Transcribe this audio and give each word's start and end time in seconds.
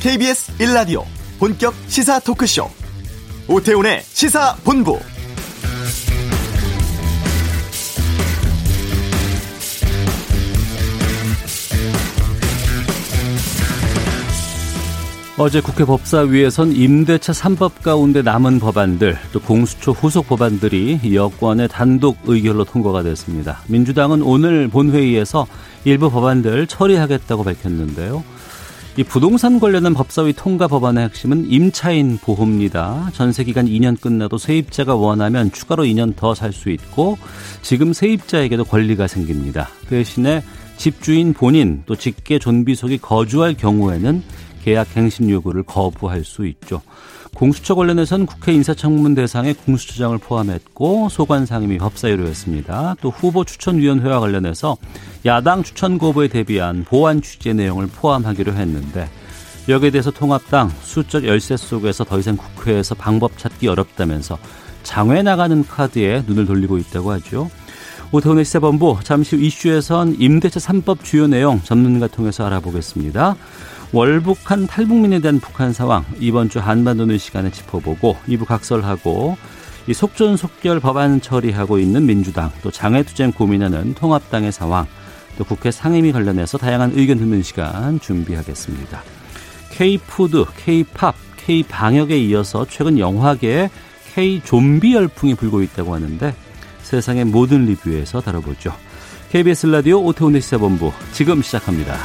KBS 0.00 0.56
1라디오 0.56 1.04
본격 1.38 1.74
시사 1.86 2.20
토크쇼 2.20 2.66
오태훈의 3.48 4.00
시사본부 4.00 4.98
어제 15.36 15.60
국회 15.60 15.84
법사위에선 15.84 16.72
임대차 16.72 17.32
3법 17.32 17.82
가운데 17.82 18.22
남은 18.22 18.58
법안들 18.58 19.18
또 19.32 19.40
공수처 19.40 19.92
후속 19.92 20.28
법안들이 20.28 21.14
여권의 21.14 21.68
단독 21.68 22.16
의결로 22.24 22.64
통과가 22.64 23.02
됐습니다. 23.02 23.60
민주당은 23.68 24.22
오늘 24.22 24.68
본회의에서 24.68 25.46
일부 25.84 26.10
법안들 26.10 26.66
처리하겠다고 26.68 27.44
밝혔는데요. 27.44 28.24
이 28.96 29.04
부동산 29.04 29.60
관련한 29.60 29.94
법사위 29.94 30.32
통과 30.34 30.66
법안의 30.66 31.04
핵심은 31.04 31.46
임차인 31.50 32.18
보호입니다. 32.18 33.10
전세 33.14 33.44
기간 33.44 33.66
2년 33.66 33.98
끝나도 34.00 34.36
세입자가 34.36 34.94
원하면 34.96 35.52
추가로 35.52 35.84
2년 35.84 36.16
더 36.16 36.34
살 36.34 36.52
수 36.52 36.70
있고 36.70 37.16
지금 37.62 37.92
세입자에게도 37.92 38.64
권리가 38.64 39.06
생깁니다. 39.06 39.68
그 39.84 39.90
대신에 39.90 40.42
집주인 40.76 41.32
본인 41.32 41.82
또 41.86 41.94
직계 41.94 42.38
존비 42.38 42.74
속이 42.74 42.98
거주할 42.98 43.54
경우에는 43.54 44.22
계약 44.64 44.92
갱신 44.92 45.30
요구를 45.30 45.62
거부할 45.62 46.24
수 46.24 46.46
있죠. 46.46 46.82
공수처 47.34 47.74
관련해서는 47.74 48.26
국회 48.26 48.52
인사청문 48.52 49.14
대상에 49.14 49.52
공수처장을 49.52 50.18
포함했고 50.18 51.08
소관 51.08 51.46
상임위 51.46 51.78
법사위로였습니다. 51.78 52.96
또 53.00 53.10
후보 53.10 53.44
추천위원회와 53.44 54.20
관련해서 54.20 54.76
야당 55.24 55.62
추천 55.62 55.98
거부에 55.98 56.28
대비한 56.28 56.84
보완 56.84 57.22
취재 57.22 57.52
내용을 57.52 57.86
포함하기로 57.86 58.52
했는데 58.52 59.08
여기에 59.68 59.90
대해서 59.90 60.10
통합당 60.10 60.70
수적 60.82 61.24
열세 61.24 61.56
속에서 61.56 62.04
더 62.04 62.18
이상 62.18 62.36
국회에서 62.36 62.94
방법 62.94 63.38
찾기 63.38 63.68
어렵다면서 63.68 64.38
장외 64.82 65.22
나가는 65.22 65.64
카드에 65.64 66.24
눈을 66.26 66.46
돌리고 66.46 66.78
있다고 66.78 67.12
하죠. 67.12 67.50
오태훈의 68.12 68.44
시사본부 68.44 68.98
잠시 69.04 69.36
후 69.36 69.42
이슈에선 69.42 70.16
임대차 70.18 70.58
3법 70.58 71.04
주요 71.04 71.28
내용 71.28 71.60
전문가 71.62 72.08
통해서 72.08 72.44
알아보겠습니다. 72.44 73.36
월북한 73.92 74.68
탈북민에 74.68 75.18
대한 75.18 75.40
북한 75.40 75.72
상황 75.72 76.04
이번 76.20 76.48
주 76.48 76.60
한반도 76.60 77.06
는 77.06 77.18
시간에 77.18 77.50
짚어보고 77.50 78.16
이부 78.28 78.44
각설하고 78.44 79.36
이 79.88 79.94
속전속결 79.94 80.78
법안 80.78 81.20
처리하고 81.20 81.78
있는 81.78 82.06
민주당 82.06 82.52
또 82.62 82.70
장애투쟁 82.70 83.32
고민하는 83.32 83.94
통합당의 83.94 84.52
상황 84.52 84.86
또 85.36 85.44
국회 85.44 85.72
상임위 85.72 86.12
관련해서 86.12 86.58
다양한 86.58 86.92
의견 86.94 87.18
듣는 87.18 87.42
시간 87.42 87.98
준비하겠습니다. 87.98 89.02
K-푸드, 89.72 90.44
K-팝, 90.56 91.14
K-방역에 91.38 92.16
이어서 92.18 92.66
최근 92.68 92.98
영화계에 92.98 93.70
K-좀비 94.14 94.94
열풍이 94.94 95.34
불고 95.34 95.62
있다고 95.62 95.94
하는데 95.94 96.34
세상의 96.82 97.24
모든 97.24 97.66
리뷰에서 97.66 98.20
다뤄보죠. 98.20 98.72
KBS 99.30 99.66
라디오 99.68 100.04
오태훈의 100.04 100.40
시사본부 100.40 100.92
지금 101.12 101.42
시작합니다. 101.42 101.96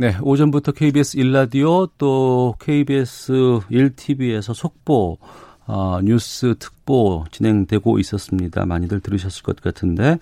네, 0.00 0.14
오전부터 0.22 0.70
KBS 0.70 1.16
1라디오 1.16 1.90
또 1.98 2.54
KBS 2.60 3.32
1TV에서 3.68 4.54
속보 4.54 5.18
어, 5.66 5.98
뉴스 6.04 6.54
특보 6.60 7.24
진행되고 7.32 7.98
있었습니다. 7.98 8.64
많이들 8.64 9.00
들으셨을 9.00 9.42
것 9.42 9.60
같은데 9.60 10.20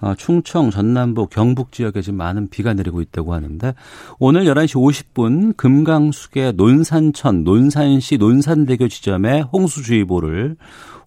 어, 0.00 0.14
충청, 0.16 0.70
전남부, 0.70 1.26
경북 1.26 1.72
지역에 1.72 2.00
지금 2.00 2.16
많은 2.16 2.48
비가 2.48 2.72
내리고 2.72 3.02
있다고 3.02 3.34
하는데 3.34 3.74
오늘 4.18 4.44
11시 4.44 4.76
50분 5.12 5.54
금강수계 5.54 6.52
논산천, 6.52 7.44
논산시 7.44 8.16
논산대교 8.16 8.88
지점에 8.88 9.42
홍수주의보를 9.42 10.56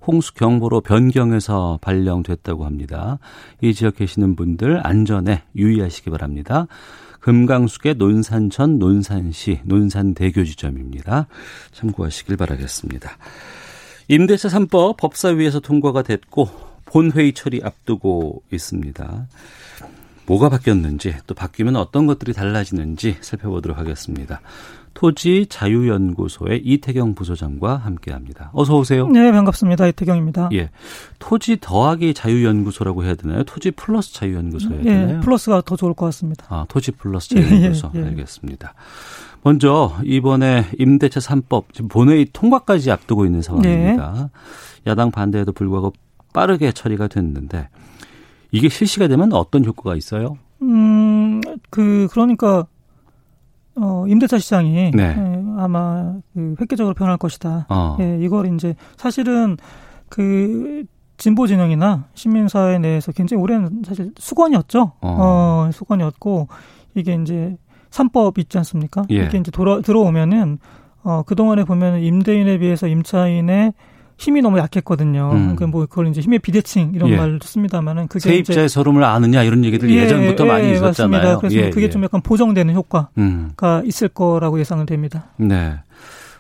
홍수경보로 0.06 0.82
변경해서 0.82 1.80
발령됐다고 1.82 2.64
합니다. 2.64 3.18
이 3.60 3.74
지역 3.74 3.96
계시는 3.96 4.36
분들 4.36 4.86
안전에 4.86 5.42
유의하시기 5.56 6.12
바랍니다. 6.12 6.68
금강숙의 7.24 7.96
논산천 7.96 8.80
논산시 8.80 9.62
논산대교 9.64 10.44
지점입니다. 10.44 11.28
참고하시길 11.72 12.36
바라겠습니다. 12.36 13.18
임대차 14.10 14.50
3법 14.50 14.98
법사위에서 14.98 15.62
통과가 15.62 16.04
됐고 16.04 16.50
본회의 16.84 17.32
처리 17.32 17.62
앞두고 17.64 18.44
있습니다. 18.52 19.28
뭐가 20.26 20.50
바뀌었는지 20.50 21.16
또 21.26 21.34
바뀌면 21.34 21.78
어떤 21.78 22.08
것들이 22.08 22.34
달라지는지 22.34 23.16
살펴보도록 23.22 23.78
하겠습니다. 23.78 24.42
토지 24.94 25.48
자유연구소의 25.48 26.62
이태경 26.64 27.16
부소장과 27.16 27.78
함께합니다. 27.78 28.52
어서 28.54 28.78
오세요. 28.78 29.08
네, 29.08 29.32
반갑습니다. 29.32 29.88
이태경입니다. 29.88 30.50
예, 30.54 30.70
토지 31.20 31.58
더하기 31.60 32.14
자유연구소라고 32.14 33.04
해야 33.04 33.16
되나요? 33.16 33.44
토지 33.44 33.72
플러스 33.72 34.14
자유연구소 34.14 34.70
해야 34.70 34.80
예, 34.80 34.84
되나요? 34.84 35.20
플러스가 35.22 35.62
더 35.62 35.76
좋을 35.76 35.94
것 35.94 36.06
같습니다. 36.08 36.46
아, 36.50 36.66
토지 36.70 36.92
플러스 36.92 37.30
자유연구소 37.30 37.92
예, 37.96 38.00
예, 38.00 38.04
예. 38.04 38.08
알겠습니다. 38.10 38.74
먼저 39.44 39.98
이번에 40.04 40.66
임대차 40.80 41.20
3법 41.20 41.66
지금 41.74 41.90
본회의 41.90 42.28
통과까지 42.32 42.92
앞두고 42.92 43.26
있는 43.26 43.42
상황입니다. 43.42 44.14
네. 44.14 44.90
야당 44.92 45.12
반대에도 45.12 45.52
불구하고 45.52 45.94
빠르게 46.34 46.72
처리가 46.72 47.08
됐는데 47.08 47.70
이게 48.52 48.70
실시가 48.70 49.08
되면 49.08 49.34
어떤 49.34 49.66
효과가 49.66 49.96
있어요? 49.96 50.38
음, 50.62 51.42
그 51.70 52.08
그러니까 52.12 52.66
어, 53.76 54.06
임대차 54.08 54.38
시장이 54.38 54.92
네. 54.92 55.16
예, 55.18 55.44
아마 55.58 56.16
그 56.34 56.56
획기적으로 56.60 56.94
변할 56.94 57.18
것이다. 57.18 57.66
어. 57.70 57.98
예, 58.00 58.20
이걸 58.22 58.54
이제 58.54 58.76
사실은 58.98 59.58
그 60.10 60.84
진보 61.18 61.48
진영이나 61.48 62.06
시민사회 62.14 62.80
내에서 62.80 63.12
굉장히 63.12 63.42
오랜 63.42 63.82
사실 63.86 64.12
수건이었죠. 64.18 64.94
어, 65.02 65.18
어 65.20 65.70
수건이었고 65.72 66.48
이게 66.96 67.18
이제 67.22 67.56
삼법 67.90 68.38
있지 68.40 68.58
않습니까? 68.60 69.04
예. 69.12 69.26
이게 69.26 69.38
이제 69.38 69.52
돌아 69.52 69.82
들어오면은 69.82 70.60
어 71.04 71.24
그동안에 71.24 71.64
보면은 71.64 72.02
임대인에 72.02 72.58
비해서 72.60 72.88
임차인의 72.88 73.74
힘이 74.24 74.42
너무 74.42 74.58
약했거든요. 74.58 75.32
음. 75.34 75.56
그러니까 75.56 75.68
뭐 75.68 75.86
그걸 75.86 76.08
이제 76.08 76.22
힘의 76.22 76.40
비대칭 76.40 76.94
이런 76.96 77.10
예. 77.10 77.18
말을 77.18 77.40
씁니다만은 77.42 78.08
그게 78.08 78.20
세입자의 78.20 78.70
서름을 78.70 79.04
아느냐 79.04 79.44
이런 79.44 79.66
얘기들 79.66 79.90
예, 79.90 80.08
전부터 80.08 80.46
예, 80.46 80.48
많이 80.48 80.72
있었잖아요. 80.72 80.90
맞습니다. 80.90 81.38
그래서 81.40 81.56
예, 81.56 81.70
그게 81.70 81.88
예. 81.88 81.90
좀 81.90 82.04
약간 82.04 82.22
보정되는 82.22 82.74
효과가 82.74 83.10
음. 83.18 83.52
있을 83.84 84.08
거라고 84.08 84.60
예상은 84.60 84.86
됩니다. 84.86 85.26
네. 85.38 85.76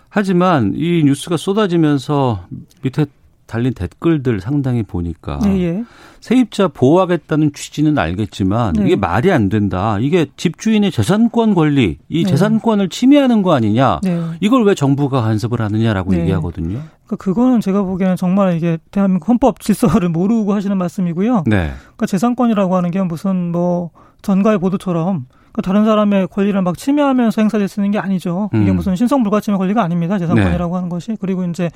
하지만 0.09 0.73
이 0.75 1.03
뉴스가 1.03 1.37
쏟아지면서 1.37 2.45
밑에 2.83 3.05
달린 3.45 3.73
댓글들 3.73 4.39
상당히 4.41 4.83
보니까 4.83 5.39
예, 5.45 5.49
예. 5.61 5.83
세입자 6.21 6.69
보호하겠다는 6.69 7.51
취지는 7.53 7.97
알겠지만 7.97 8.73
네. 8.73 8.85
이게 8.85 8.95
말이 8.95 9.31
안 9.31 9.49
된다. 9.49 9.97
이게 9.99 10.27
집주인의 10.37 10.91
재산권 10.91 11.53
권리, 11.53 11.97
이 12.07 12.23
네. 12.23 12.29
재산권을 12.29 12.89
침해하는 12.89 13.41
거 13.41 13.53
아니냐. 13.53 13.99
네. 14.03 14.21
이걸 14.39 14.63
왜 14.63 14.73
정부가 14.73 15.21
간섭을 15.21 15.61
하느냐라고 15.61 16.11
네. 16.11 16.21
얘기하거든요. 16.21 16.79
그러니까 17.05 17.15
그거는 17.17 17.59
제가 17.61 17.83
보기에는 17.83 18.15
정말 18.15 18.55
이게 18.55 18.77
대한민국 18.91 19.27
헌법 19.29 19.59
질서를 19.59 20.09
모르고 20.09 20.53
하시는 20.53 20.77
말씀이고요. 20.77 21.43
네. 21.47 21.71
그러니까 21.81 22.05
재산권이라고 22.05 22.75
하는 22.75 22.91
게 22.91 23.01
무슨 23.01 23.51
뭐 23.51 23.91
전가의 24.21 24.59
보도처럼 24.59 25.25
그러니까 25.51 25.61
다른 25.61 25.85
사람의 25.85 26.27
권리를 26.29 26.59
막 26.61 26.77
침해하면서 26.77 27.41
행사될 27.41 27.67
수 27.67 27.79
있는 27.79 27.91
게 27.91 27.99
아니죠. 27.99 28.49
이게 28.53 28.71
음. 28.71 28.75
무슨 28.75 28.95
신성 28.95 29.21
불가침의 29.21 29.59
권리가 29.59 29.83
아닙니다. 29.83 30.17
재산권이라고 30.17 30.73
네. 30.73 30.75
하는 30.75 30.89
것이. 30.89 31.15
그리고 31.19 31.43
이제 31.43 31.69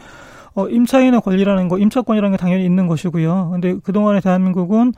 어, 0.57 0.67
임차인의 0.67 1.21
권리라는 1.21 1.67
거, 1.67 1.77
임차권이라는 1.77 2.31
게 2.35 2.37
당연히 2.37 2.65
있는 2.65 2.87
것이고요. 2.87 3.49
근데 3.51 3.75
그동안에 3.83 4.21
대한민국은 4.21 4.91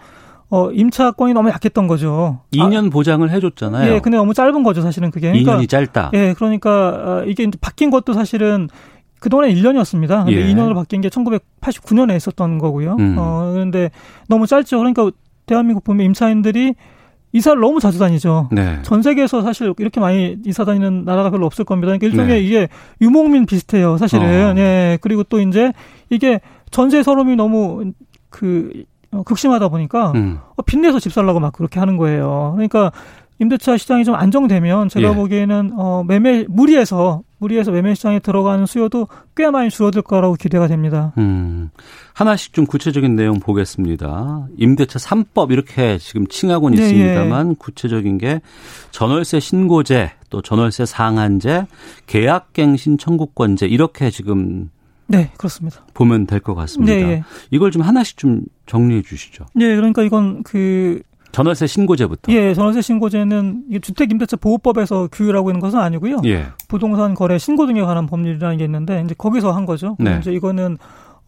어, 0.49 0.71
임차권이 0.71 1.33
너무 1.33 1.49
약했던 1.49 1.85
거죠. 1.87 2.39
2년 2.53 2.87
아, 2.87 2.89
보장을 2.89 3.29
해줬잖아요. 3.29 3.93
예, 3.93 3.99
근데 3.99 4.17
너무 4.17 4.33
짧은 4.33 4.63
거죠, 4.63 4.81
사실은 4.81 5.11
그게. 5.11 5.27
그러니까, 5.31 5.57
2년이 5.57 5.67
짧다. 5.67 6.11
예, 6.13 6.33
그러니까 6.33 6.71
어, 6.71 7.23
이게 7.27 7.43
이제 7.43 7.57
바뀐 7.59 7.89
것도 7.89 8.13
사실은 8.13 8.69
그동안에 9.19 9.53
1년이었습니다. 9.53 10.25
근데 10.25 10.47
예. 10.47 10.53
2년으로 10.53 10.75
바뀐 10.75 11.01
게 11.01 11.09
1989년에 11.09 12.15
있었던 12.15 12.57
거고요. 12.57 12.95
음. 12.97 13.15
어, 13.19 13.51
그런데 13.51 13.91
너무 14.29 14.47
짧죠. 14.47 14.77
그러니까 14.77 15.11
대한민국 15.45 15.83
보면 15.83 16.05
임차인들이 16.05 16.73
이사를 17.31 17.59
너무 17.59 17.79
자주 17.79 17.99
다니죠. 17.99 18.49
네. 18.51 18.79
전 18.83 19.01
세계에서 19.01 19.41
사실 19.41 19.73
이렇게 19.77 19.99
많이 19.99 20.37
이사 20.45 20.65
다니는 20.65 21.05
나라가 21.05 21.29
별로 21.29 21.45
없을 21.45 21.63
겁니다. 21.63 21.87
그러니까 21.87 22.07
일종의 22.07 22.41
네. 22.41 22.47
이게 22.47 22.67
유목민 23.01 23.45
비슷해요, 23.45 23.97
사실은. 23.97 24.25
어. 24.25 24.59
예. 24.59 24.97
그리고 25.01 25.23
또 25.23 25.39
이제 25.39 25.71
이게 26.09 26.41
전세 26.71 27.03
서름이 27.03 27.35
너무 27.35 27.93
그 28.29 28.83
어, 29.11 29.23
극심하다 29.23 29.69
보니까 29.69 30.11
음. 30.15 30.39
어, 30.55 30.61
빚내서 30.61 30.99
집 30.99 31.13
살라고 31.13 31.39
막 31.39 31.53
그렇게 31.53 31.79
하는 31.79 31.97
거예요. 31.97 32.53
그러니까 32.55 32.91
임대차 33.39 33.77
시장이 33.77 34.03
좀 34.03 34.15
안정되면 34.15 34.89
제가 34.89 35.11
예. 35.11 35.15
보기에는 35.15 35.71
어 35.77 36.03
매매 36.05 36.45
무리해서 36.49 37.21
무리해서 37.37 37.71
매매 37.71 37.95
시장에 37.95 38.19
들어가는 38.19 38.65
수요도 38.65 39.07
꽤 39.35 39.49
많이 39.49 39.69
줄어들 39.69 40.01
거라고 40.01 40.35
기대가 40.35 40.67
됩니다. 40.67 41.13
음. 41.17 41.69
하나씩 42.13 42.51
좀 42.51 42.65
구체적인 42.65 43.15
내용 43.15 43.39
보겠습니다. 43.39 44.47
임대차 44.57 44.99
3법 44.99 45.51
이렇게 45.51 45.97
지금 45.99 46.27
칭하고는 46.27 46.77
네, 46.77 46.83
있습니다만 46.83 47.51
예. 47.51 47.55
구체적인 47.57 48.17
게 48.17 48.41
전월세 48.91 49.39
신고제, 49.39 50.11
또 50.29 50.41
전월세 50.41 50.85
상한제, 50.85 51.65
계약갱신 52.07 52.97
청구권제 52.97 53.67
이렇게 53.67 54.09
지금 54.09 54.69
네, 55.07 55.31
그렇습니다. 55.37 55.85
보면 55.93 56.27
될 56.27 56.39
것 56.41 56.55
같습니다. 56.55 56.93
네, 56.93 57.01
예. 57.03 57.23
이걸 57.51 57.71
좀 57.71 57.81
하나씩 57.83 58.17
좀 58.17 58.41
정리해 58.65 59.01
주시죠. 59.01 59.45
네, 59.53 59.75
그러니까 59.75 60.03
이건 60.03 60.43
그 60.43 61.01
전월세 61.31 61.67
신고제부터. 61.67 62.31
예, 62.31 62.53
전월세 62.53 62.81
신고제는 62.81 63.81
주택 63.81 64.11
임대차 64.11 64.37
보호법에서 64.37 65.09
규율하고 65.11 65.49
있는 65.49 65.59
것은 65.59 65.79
아니고요. 65.79 66.21
예. 66.25 66.45
부동산 66.67 67.13
거래 67.13 67.37
신고 67.37 67.65
등에 67.65 67.81
관한 67.81 68.07
법률이라는 68.07 68.57
게 68.57 68.65
있는데 68.65 69.01
이제 69.05 69.15
거기서 69.17 69.51
한 69.51 69.65
거죠. 69.65 69.95
네. 69.99 70.17
이제 70.19 70.31
이거는 70.31 70.77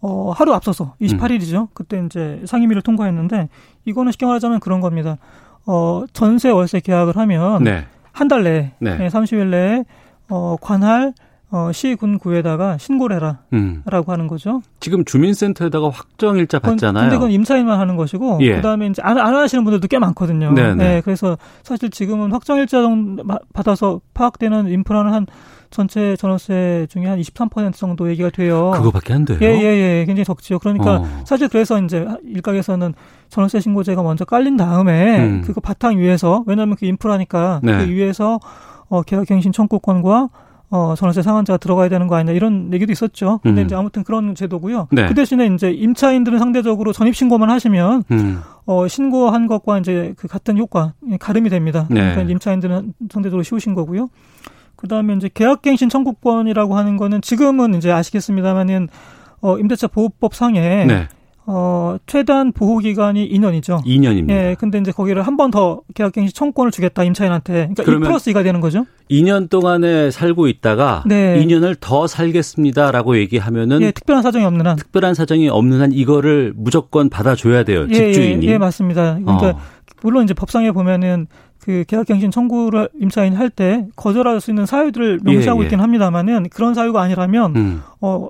어 0.02 0.32
하루 0.32 0.54
앞서서 0.54 0.96
28일이죠. 1.02 1.62
음. 1.62 1.68
그때 1.74 2.04
이제 2.06 2.42
상임위를 2.46 2.82
통과했는데 2.82 3.50
이거는 3.86 4.12
쉽게 4.12 4.26
말하자면 4.26 4.60
그런 4.60 4.82
겁니다. 4.82 5.18
어 5.66 6.04
전세 6.12 6.50
월세 6.50 6.80
계약을 6.80 7.16
하면 7.18 7.64
네. 7.64 7.86
한달 8.12 8.44
내에 8.44 8.72
네. 8.80 9.08
30일 9.08 9.48
내에 9.48 9.84
어 10.30 10.58
관할 10.60 11.14
어, 11.54 11.70
시, 11.74 11.96
군, 11.96 12.18
구에다가 12.18 12.78
신고를 12.78 13.18
해라. 13.18 13.40
음. 13.52 13.84
라고 13.86 14.14
하는 14.14 14.28
거죠. 14.28 14.62
지금 14.80 15.04
주민센터에다가 15.04 15.90
확정일자 15.90 16.60
받잖아요. 16.60 17.04
근데 17.04 17.18
그건 17.18 17.32
임차인만 17.32 17.78
하는 17.78 17.98
것이고, 17.98 18.40
예. 18.42 18.56
그 18.56 18.62
다음에 18.62 18.88
이제 18.88 19.02
안, 19.02 19.18
안 19.18 19.36
하시는 19.36 19.62
분들도 19.66 19.88
꽤 19.90 20.00
많거든요. 20.00 20.54
네네. 20.54 20.76
네. 20.76 20.76
네, 20.76 21.02
그래서 21.02 21.38
사실 21.62 21.90
지금은 21.90 22.32
확정일자 22.32 22.82
정도 22.82 23.24
받아서 23.54 24.00
파악되는 24.14 24.70
인프라는 24.70 25.14
한 25.14 25.26
전체 25.72 26.16
전월세 26.16 26.88
중에 26.90 27.06
한 27.06 27.20
23% 27.20 27.74
정도 27.74 28.10
얘기가 28.10 28.30
돼요. 28.30 28.72
그거밖에 28.74 29.14
안 29.14 29.26
돼요? 29.26 29.40
예, 29.42 29.48
예, 29.48 30.00
예. 30.00 30.06
굉장히 30.06 30.24
적지요. 30.26 30.60
그러니까 30.60 30.98
어. 30.98 31.08
사실 31.26 31.50
그래서 31.50 31.82
이제 31.82 32.06
일각에서는 32.24 32.94
전월세 33.30 33.60
신고제가 33.60 34.04
먼저 34.04 34.24
깔린 34.24 34.56
다음에 34.56 35.20
음. 35.20 35.42
그거 35.42 35.60
바탕 35.60 35.98
위에서, 35.98 36.44
왜냐하면 36.46 36.78
그 36.78 36.86
인프라니까 36.86 37.60
네. 37.62 37.78
그 37.78 37.92
위에서 37.92 38.40
어, 38.90 39.02
계약갱신 39.02 39.52
청구권과 39.52 40.30
어, 40.72 40.96
전월세 40.96 41.22
상한제가 41.22 41.58
들어가야 41.58 41.90
되는 41.90 42.08
거 42.08 42.16
아니냐 42.16 42.32
이런 42.32 42.74
얘기도 42.74 42.94
있었죠. 42.94 43.42
근데 43.44 43.62
음. 43.62 43.66
이제 43.66 43.76
아무튼 43.76 44.06
그런 44.06 44.34
제도고요. 44.34 44.88
네. 44.92 45.06
그 45.06 45.14
대신에 45.14 45.46
이제 45.48 45.70
임차인들은 45.70 46.40
상대적으로 46.40 46.94
전입 46.94 47.14
신고만 47.14 47.50
하시면 47.50 48.04
음. 48.10 48.42
어, 48.66 48.88
신고한 48.88 49.48
것과 49.48 49.80
이제 49.80 50.14
그 50.16 50.30
같은 50.30 50.58
효과 50.58 50.94
가름이 51.20 51.50
됩니다. 51.50 51.88
네. 51.90 52.00
그러니까 52.00 52.22
임차인들은 52.22 52.94
상대적으로 53.12 53.44
쉬우신 53.44 53.74
거고요. 53.74 54.10
그다음에 54.78 55.14
이제 55.16 55.30
계약갱신 55.32 55.90
청구권이라고 55.90 56.78
하는 56.78 56.96
거는 56.96 57.22
지금은 57.22 57.76
이제 57.76 57.92
아시겠습니다만은 57.92 58.88
어, 59.42 59.58
임대차 59.58 59.88
보호법 59.88 60.34
상에 60.34 60.86
네. 60.86 61.08
어, 61.48 61.98
최단 62.06 62.52
보호 62.52 62.78
기간이 62.78 63.28
2년이죠. 63.32 63.84
2년입니다. 63.84 64.30
예, 64.32 64.56
근데 64.60 64.78
이제 64.78 64.92
거기를 64.92 65.24
한 65.24 65.36
번 65.38 65.50
더 65.52 65.82
계약갱신 65.96 66.34
청구권을 66.36 66.72
주겠다 66.72 67.04
임차인한테. 67.04 67.72
그러니까 67.76 67.84
2 67.84 68.00
플러스 68.00 68.32
2가 68.32 68.44
되는 68.44 68.62
거죠. 68.62 68.86
2년 69.10 69.50
동안에 69.50 70.12
살고 70.12 70.48
있다가 70.48 71.04
네. 71.08 71.44
2년을 71.44 71.76
더 71.80 72.06
살겠습니다라고 72.08 73.18
얘기하면은 73.18 73.82
예, 73.82 73.92
특별한 73.92 74.22
사정이 74.24 74.46
없는 74.46 74.68
한 74.68 74.76
특별한 74.78 75.14
사정이 75.16 75.50
없는 75.50 75.82
한 75.82 75.92
이거를 75.92 76.54
무조건 76.56 77.10
받아 77.10 77.36
줘야 77.36 77.64
돼요. 77.64 77.88
예, 77.90 77.94
집주인이. 77.94 78.46
예, 78.48 78.52
예 78.52 78.58
맞습니다. 78.58 79.18
그러니까 79.20 79.48
어. 79.50 79.60
물론 80.04 80.24
이제 80.24 80.34
법상에 80.34 80.72
보면은 80.72 81.28
그 81.60 81.84
계약갱신 81.88 82.32
청구를 82.32 82.90
임차인이 83.00 83.36
할 83.36 83.50
때 83.50 83.86
거절할 83.96 84.40
수 84.42 84.52
있는 84.52 84.66
사유들을 84.66 85.20
명시하고 85.24 85.60
예, 85.60 85.64
예. 85.64 85.66
있긴 85.66 85.80
합니다만은 85.80 86.48
그런 86.50 86.74
사유가 86.74 87.02
아니라면 87.02 87.56
음. 87.56 87.82
어 88.00 88.30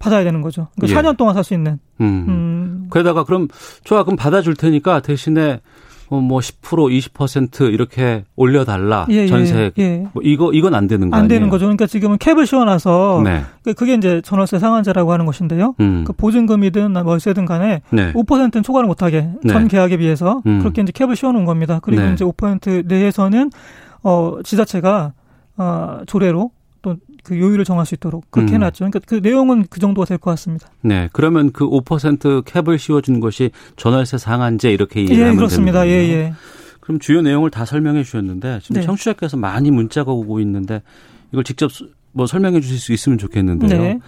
받아야 0.00 0.24
되는 0.24 0.40
거죠. 0.42 0.66
그러니까 0.76 0.98
예. 0.98 1.02
4년 1.02 1.16
동안 1.16 1.34
살 1.34 1.44
수 1.44 1.54
있는. 1.54 1.78
음. 2.00 2.24
음. 2.28 2.86
그러다가 2.90 3.22
그럼 3.22 3.46
좋아 3.84 4.02
그럼 4.02 4.16
받아줄 4.16 4.56
테니까 4.56 5.00
대신에 5.00 5.60
뭐10% 6.08 7.12
20% 7.12 7.72
이렇게 7.72 8.24
올려달라 8.34 9.06
예, 9.10 9.14
예, 9.22 9.26
전세 9.28 9.70
예. 9.78 10.06
뭐 10.12 10.20
이거 10.24 10.52
이건 10.52 10.74
안 10.74 10.88
되는 10.88 11.08
거안 11.08 11.28
되는 11.28 11.48
거죠. 11.48 11.66
그러니까 11.66 11.86
지금은 11.86 12.18
캡을 12.18 12.46
씌워놔서 12.48 13.20
네. 13.24 13.42
그, 13.62 13.74
그게 13.74 13.94
이제 13.94 14.20
전월세 14.24 14.58
상한제라고 14.58 15.12
하는 15.12 15.24
것인데요. 15.24 15.76
음. 15.78 16.02
그 16.04 16.12
보증금이든 16.12 16.96
월세든 16.96 17.46
간에 17.46 17.82
네. 17.90 18.12
5%는 18.12 18.62
초과를 18.64 18.88
못하게 18.88 19.28
네. 19.44 19.52
전 19.52 19.68
계약에 19.68 19.98
비해서 19.98 20.42
음. 20.46 20.58
그렇게 20.58 20.82
이제 20.82 20.90
캡을 20.92 21.14
씌워놓은 21.14 21.44
겁니다. 21.44 21.78
그리고 21.80 22.02
네. 22.02 22.12
이제 22.14 22.24
5% 22.24 22.86
내에서는 22.86 23.50
어 24.02 24.38
지자체가 24.42 25.12
어 25.58 25.98
조례로 26.06 26.50
그 27.22 27.38
요율을 27.38 27.64
정할 27.64 27.86
수 27.86 27.94
있도록 27.94 28.30
그렇게 28.30 28.52
음. 28.52 28.54
해놨죠. 28.56 28.78
그러니까 28.78 29.00
그 29.06 29.16
내용은 29.16 29.66
그 29.68 29.80
정도가 29.80 30.04
될 30.06 30.18
것 30.18 30.30
같습니다. 30.32 30.68
네, 30.82 31.08
그러면 31.12 31.52
그 31.52 31.68
5% 31.68 32.44
캡을 32.44 32.78
씌워준 32.78 33.20
것이 33.20 33.50
전월세 33.76 34.18
상한제 34.18 34.70
이렇게 34.72 35.02
이해하면 35.02 35.32
예, 35.32 35.36
그렇습니다. 35.36 35.86
예, 35.86 35.90
예. 35.92 36.32
그럼 36.80 36.98
주요 36.98 37.22
내용을 37.22 37.50
다 37.50 37.64
설명해 37.64 38.02
주셨는데 38.02 38.60
지금 38.62 38.80
네. 38.80 38.86
청취자께서 38.86 39.36
많이 39.36 39.70
문자가 39.70 40.12
오고 40.12 40.40
있는데 40.40 40.82
이걸 41.32 41.44
직접 41.44 41.70
뭐 42.12 42.26
설명해 42.26 42.60
주실 42.60 42.78
수 42.78 42.92
있으면 42.92 43.18
좋겠는데요. 43.18 43.80
네. 43.80 43.98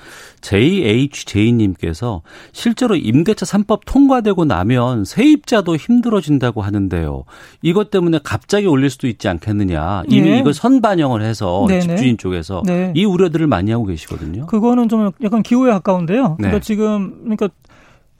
JHJ님께서 0.40 2.22
실제로 2.52 2.96
임대차 2.96 3.46
3법 3.46 3.80
통과되고 3.86 4.44
나면 4.44 5.04
세입자도 5.04 5.76
힘들어진다고 5.76 6.62
하는데요. 6.62 7.24
이것 7.62 7.90
때문에 7.90 8.18
갑자기 8.24 8.66
올릴 8.66 8.90
수도 8.90 9.06
있지 9.06 9.28
않겠느냐. 9.28 10.02
이미 10.08 10.30
네. 10.30 10.38
이걸 10.40 10.52
선반영을 10.52 11.22
해서 11.22 11.64
네네. 11.68 11.80
집주인 11.80 12.18
쪽에서 12.18 12.62
네. 12.66 12.92
이 12.96 13.04
우려들을 13.04 13.46
많이 13.46 13.70
하고 13.70 13.86
계시거든요. 13.86 14.46
그거는 14.46 14.88
좀 14.88 15.10
약간 15.22 15.42
기호에 15.42 15.70
가까운데요. 15.70 16.36
그러니까 16.36 16.58
네. 16.58 16.60
지금 16.60 17.20
그러니까 17.22 17.48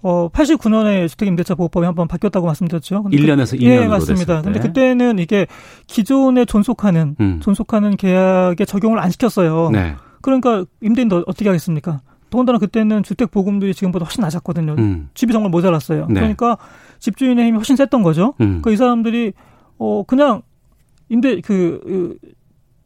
어 0.03 0.29
89년에 0.31 1.09
주택임대차 1.09 1.55
보호법이 1.55 1.87
한번 1.87 2.09
바뀌었다고 2.09 2.47
말씀드렸죠. 2.47 3.05
1년에서 3.05 3.59
2년으로 3.59 3.83
예, 3.83 3.87
맞습니다. 3.87 4.43
근데 4.43 4.59
그때는 4.59 5.21
이게 5.21 5.47
기존에 5.87 6.45
존속하는 6.45 7.17
음. 7.21 7.41
존속하는 7.41 7.97
계약에 7.97 8.65
적용을 8.65 8.99
안 8.99 9.11
시켰어요. 9.11 9.71
네. 9.71 9.95
그러니까 10.21 10.65
임대인도 10.81 11.25
어떻게 11.27 11.49
하겠습니까? 11.49 12.01
더군다나 12.31 12.59
그때는 12.59 13.03
주택 13.03 13.31
보금들이 13.31 13.75
지금보다 13.75 14.05
훨씬 14.05 14.23
낮았거든요. 14.23 14.75
음. 14.79 15.11
집이 15.15 15.33
정말 15.33 15.51
모자랐어요. 15.51 16.07
네. 16.09 16.15
그러니까 16.15 16.59
집주인의 16.99 17.47
힘이 17.47 17.57
훨씬 17.57 17.77
셌던 17.77 18.03
거죠. 18.03 18.35
음. 18.41 18.61
그이 18.63 18.77
사람들이 18.77 19.33
어 19.79 20.03
그냥 20.05 20.43
임대 21.11 21.41
그, 21.43 21.81
그 21.85 22.17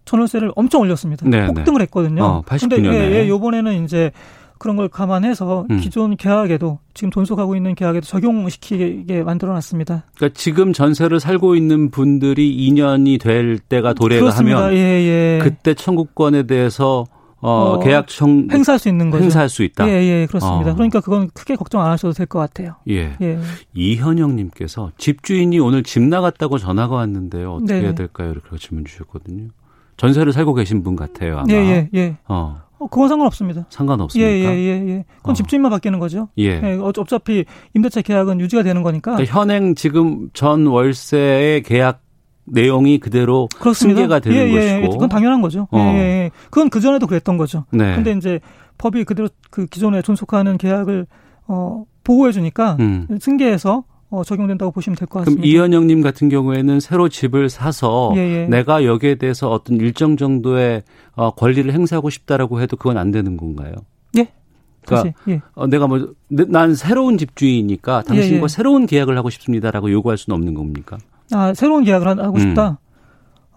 전월세를 0.05 0.53
엄청 0.57 0.81
올렸습니다. 0.83 1.29
네, 1.29 1.47
폭등을 1.47 1.79
네. 1.79 1.83
했거든요. 1.85 2.25
어, 2.25 2.43
89년에. 2.43 2.83
근데 2.83 3.13
예, 3.13 3.23
예, 3.23 3.29
요번에는 3.29 3.85
이제 3.85 4.11
그런 4.59 4.77
걸 4.77 4.89
감안해서 4.89 5.67
음. 5.71 5.81
기존 5.81 6.17
계약에도 6.17 6.79
지금 6.95 7.11
존속하고 7.11 7.57
있는 7.57 7.75
계약에도 7.75 8.07
적용시키게 8.07 9.23
만들어 9.23 9.53
놨습니다. 9.55 10.05
그러니까 10.17 10.39
지금 10.39 10.73
전세를 10.73 11.21
살고 11.21 11.57
있는 11.57 11.91
분들이 11.91 12.57
2년이 12.71 13.21
될 13.21 13.59
때가 13.59 13.93
도래가 13.95 14.21
그렇습니다. 14.21 14.65
하면 14.65 14.73
예, 14.75 14.79
예. 14.79 15.39
그때 15.43 15.75
청구권에 15.75 16.45
대해서 16.45 17.05
어, 17.41 17.51
어, 17.51 17.79
계약 17.81 18.09
청 18.09 18.49
행사할 18.51 18.79
수 18.79 18.89
있는 18.89 19.11
거죠. 19.11 19.23
행사할 19.25 19.49
수 19.51 19.63
있다. 19.63 19.87
예, 19.89 19.93
예, 19.93 20.27
그렇습니다. 20.27 20.71
어. 20.71 20.75
그러니까 20.75 21.01
그건 21.01 21.29
크게 21.35 21.55
걱정 21.55 21.83
안 21.83 21.91
하셔도 21.93 22.13
될 22.15 22.27
것 22.27 22.39
같아요. 22.39 22.77
예. 22.89 23.15
예. 23.21 23.39
이현영 23.75 24.37
님께서 24.37 24.91
집주인이 24.97 25.59
오늘 25.61 25.83
집 25.83 26.03
나갔다고 26.03 26.57
전화가 26.59 26.97
왔는데요. 26.97 27.53
어떻게 27.57 27.75
네네. 27.75 27.85
해야 27.87 27.95
될까요? 27.95 28.31
이렇게 28.31 28.57
질문 28.59 28.85
주셨거든요. 28.87 29.49
전세를 29.99 30.33
살고 30.33 30.55
계신 30.55 30.83
분 30.83 30.97
같아요. 30.97 31.39
아마. 31.39 31.45
예, 31.51 31.55
예, 31.57 31.89
예. 31.95 32.17
어. 32.27 32.63
어, 32.79 32.87
그건 32.89 33.09
상관없습니다. 33.09 33.67
상관없습니까? 33.71 34.31
예, 34.31 34.35
예, 34.37 34.47
예, 34.47 34.89
예. 34.89 35.05
그건 35.19 35.33
어. 35.33 35.35
집주인만 35.35 35.71
바뀌는 35.71 35.99
거죠. 35.99 36.29
예. 36.39 36.61
예. 36.63 36.79
어차피 36.81 37.45
임대차 37.75 38.03
계약은 38.03 38.41
유지가 38.41 38.63
되는 38.63 38.83
거니까. 38.83 39.13
그러니까 39.13 39.39
현행 39.39 39.75
지금 39.75 40.29
전 40.35 40.67
월세의 40.67 41.63
계약 41.63 42.03
내용이 42.45 42.99
그대로 42.99 43.49
그렇습니다. 43.59 44.01
승계가 44.01 44.21
되는 44.21 44.39
예, 44.39 44.53
예, 44.53 44.81
것이고. 44.81 44.93
그건 44.93 45.09
당연한 45.09 45.41
거죠. 45.41 45.69
어. 45.71 45.79
예, 45.79 45.99
예. 45.99 46.31
그건 46.51 46.71
그 46.71 46.81
전에도 46.81 47.07
그랬던 47.07 47.37
거죠. 47.39 47.65
네. 47.73 47.95
근데 47.95 48.13
이제 48.13 48.41
법이 48.79 49.05
그대로 49.05 49.29
그 49.51 49.67
기존에 49.67 50.03
존속하는 50.03 50.59
계약을 50.59 51.07
어 51.49 51.85
보호해 52.05 52.33
주니까 52.33 52.77
음. 52.79 53.07
승계해서 53.21 53.85
어, 54.11 54.23
적용된다고 54.25 54.71
보시면 54.73 54.97
될 54.97 55.09
것 55.09 55.21
같습니다. 55.21 55.41
그럼 55.43 55.45
이현영님 55.51 56.01
같은 56.03 56.29
경우에는 56.29 56.81
새로 56.81 57.09
집을 57.09 57.49
사서 57.49 58.13
예, 58.17 58.43
예. 58.43 58.47
내가 58.47 58.85
여기에 58.85 59.17
대해서 59.17 59.51
어떤 59.51 59.77
일정 59.79 60.17
정도의 60.17 60.83
어, 61.15 61.31
권리를 61.33 61.73
행사하고 61.73 62.11
싶다라고 62.11 62.61
해도 62.61 62.77
그건 62.77 62.99
안 62.99 63.11
되는 63.11 63.37
건가요? 63.37 63.73
예. 64.17 64.29
그러니까 64.87 65.13
예. 65.29 65.41
어, 65.55 65.67
내가 65.67 65.87
뭐 65.89 66.15
난 66.29 66.75
새로운 66.75 67.19
집주인이니까 67.19 68.03
당신과 68.03 68.37
예, 68.39 68.43
예. 68.43 68.49
새로운 68.49 68.87
계약을 68.87 69.17
하고 69.19 69.31
싶습니다라고 69.31 69.91
요구할 69.91 70.17
수는 70.19 70.37
없는 70.37 70.55
겁니까? 70.55 70.99
아 71.33 71.53
새로운 71.55 71.83
계약을 71.85 72.07
하고 72.07 72.39
싶다. 72.39 72.71
음. 72.71 72.77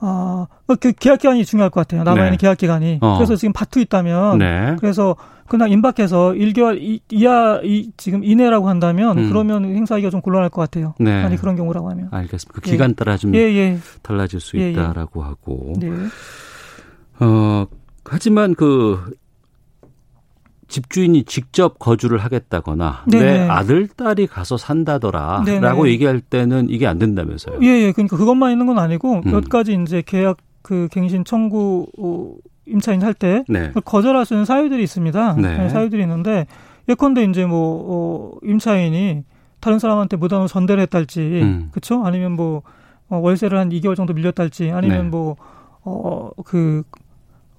아, 0.02 0.48
그 0.80 0.92
계약 0.94 1.20
기간이 1.20 1.46
중요할 1.46 1.70
것 1.70 1.82
같아요. 1.82 2.04
남아있는 2.04 2.32
네. 2.32 2.38
계약 2.38 2.58
기간이. 2.58 3.00
어. 3.02 3.18
그래서 3.18 3.36
지금 3.36 3.54
바투 3.54 3.80
있다면, 3.80 4.38
네. 4.38 4.76
그래서 4.80 5.16
그냥 5.50 5.72
임박해서 5.72 6.34
1개월 6.34 6.80
이, 6.80 7.02
이하 7.10 7.60
이, 7.64 7.92
지금 7.98 8.24
이내라고 8.24 8.70
한다면 8.70 9.18
음. 9.18 9.30
그러면 9.30 9.66
행사하기가 9.66 10.12
좀 10.12 10.22
곤란할 10.22 10.50
것 10.50 10.62
같아요. 10.62 10.94
네. 11.00 11.24
만약 11.24 11.36
그런 11.38 11.56
경우라고 11.56 11.90
하면. 11.90 12.08
알겠습니다. 12.12 12.54
그 12.54 12.62
기간 12.62 12.92
예. 12.92 12.94
따라 12.94 13.18
좀 13.18 13.36
예, 13.36 13.40
예. 13.40 13.80
달라질 14.04 14.40
수 14.40 14.58
예, 14.58 14.62
예. 14.62 14.72
있다라고 14.72 15.24
하고. 15.24 15.74
네. 15.78 15.90
어 17.20 17.66
하지만 18.06 18.54
그 18.56 19.12
집주인이 20.70 21.24
직접 21.26 21.78
거주를 21.80 22.20
하겠다거나 22.20 23.04
네네. 23.08 23.24
내 23.24 23.40
아들 23.50 23.88
딸이 23.88 24.28
가서 24.28 24.58
산다더라라고. 24.58 25.90
얘기할 25.90 26.22
때는 26.22 26.70
이게 26.70 26.88
안 26.88 26.98
된다면서요? 27.00 27.60
예, 27.62 27.68
예. 27.68 27.92
그러니까 27.92 28.16
그것만 28.18 28.52
있는 28.52 28.66
건 28.66 28.80
아니고 28.80 29.22
음. 29.26 29.32
몇 29.32 29.50
가지 29.50 29.78
이제 29.82 30.02
계약 30.06 30.38
그 30.62 30.88
갱신 30.92 31.26
청구 31.26 31.88
어, 31.98 32.34
임차인 32.66 33.02
할때 33.02 33.44
네. 33.50 33.72
거절할 33.84 34.26
수 34.26 34.34
있는 34.36 34.46
사유들이 34.46 34.84
있습니다. 34.84 35.34
네. 35.36 35.58
네. 35.58 35.70
사유들이 35.70 36.02
있는데 36.04 36.46
예컨대 36.88 37.24
이제 37.24 37.46
뭐 37.46 37.86
어, 37.90 38.38
임차인이 38.44 39.24
다른 39.60 39.80
사람한테 39.80 40.16
무단으로 40.18 40.48
전대를 40.48 40.82
했달지, 40.84 41.20
음. 41.20 41.70
그렇죠? 41.72 42.04
아니면 42.06 42.34
뭐 42.34 42.62
어, 43.10 43.18
월세를 43.18 43.58
한 43.58 43.70
2개월 43.70 43.96
정도 43.96 44.14
밀렸달지, 44.14 44.72
아니면 44.72 45.04
네. 45.06 45.10
뭐 45.10 45.36
어 45.84 46.32
그 46.46 46.84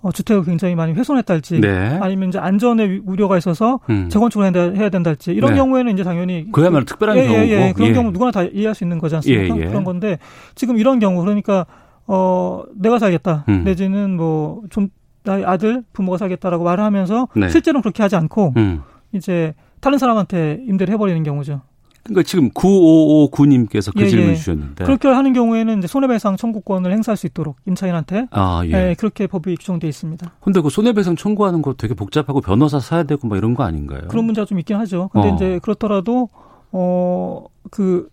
어, 0.03 0.13
주택을 0.13 0.45
굉장히 0.45 0.75
많이 0.75 0.93
훼손했달지, 0.93 1.61
네. 1.61 1.99
아니면 2.01 2.31
이제 2.31 2.39
안전에 2.39 3.01
우려가 3.05 3.37
있어서 3.37 3.81
음. 3.91 4.09
재건축을 4.09 4.77
해야 4.77 4.89
된달지 4.89 5.33
이런 5.33 5.53
네. 5.53 5.57
경우에는 5.59 5.93
이제 5.93 6.03
당연히 6.05 6.51
그야말로 6.53 6.85
그, 6.85 6.93
특별한 6.93 7.19
예, 7.19 7.27
경우고 7.27 7.43
예, 7.43 7.51
예. 7.51 7.73
그런 7.75 7.89
예. 7.91 7.93
경우 7.93 8.11
누구나 8.11 8.31
다 8.31 8.43
이해할 8.45 8.75
수 8.75 8.85
있는 8.85 8.99
거지 8.99 9.15
않습니까? 9.17 9.57
예, 9.57 9.61
예. 9.61 9.67
그런 9.67 9.85
건데 9.85 10.19
지금 10.55 10.79
이런 10.79 10.99
경우 11.01 11.21
그러니까 11.23 11.67
어 12.07 12.63
내가 12.75 12.99
살겠다 12.99 13.45
음. 13.49 13.63
내지는 13.65 14.17
뭐 14.17 14.63
좀 14.71 14.89
나의 15.23 15.45
아들 15.45 15.83
부모가 15.93 16.19
살겠다라고 16.19 16.65
말을 16.65 16.83
하면서 16.85 17.29
네. 17.37 17.49
실제로는 17.49 17.83
그렇게 17.83 18.03
하지 18.03 18.17
않고 18.17 18.55
음. 18.57 18.83
이제 19.13 19.55
다른 19.81 19.99
사람한테 19.99 20.61
임대를 20.67 20.93
해버리는 20.95 21.23
경우죠. 21.23 21.63
그러니까 22.03 22.23
지금 22.23 22.51
9559님께서 22.51 23.93
그 23.95 24.03
예, 24.03 24.09
질문 24.09 24.31
예. 24.31 24.35
주셨는데 24.35 24.85
그렇게 24.85 25.09
하는 25.09 25.33
경우에는 25.33 25.79
이제 25.79 25.87
손해배상 25.87 26.37
청구권을 26.37 26.93
행사할 26.93 27.17
수 27.17 27.27
있도록 27.27 27.57
임차인한테 27.67 28.27
아, 28.31 28.63
예. 28.65 28.71
예 28.71 28.95
그렇게 28.99 29.27
법이 29.27 29.57
규정돼 29.57 29.87
있습니다. 29.89 30.33
근데 30.41 30.61
그 30.61 30.71
손해배상 30.71 31.17
청구하는 31.17 31.63
거 31.63 31.75
되게 31.75 31.95
복잡하고 31.95 32.41
변호사 32.41 32.81
사야 32.81 33.03
되고 33.03 33.29
막 33.29 33.37
이런 33.37 33.55
거 33.55 33.65
아닌가요? 33.65 34.03
그런 34.09 34.25
문제가 34.25 34.45
좀 34.45 34.59
있긴 34.59 34.77
하죠. 34.77 35.11
근데 35.13 35.31
어. 35.31 35.35
이제 35.35 35.61
그렇더라도 35.63 36.29
어그 36.73 38.09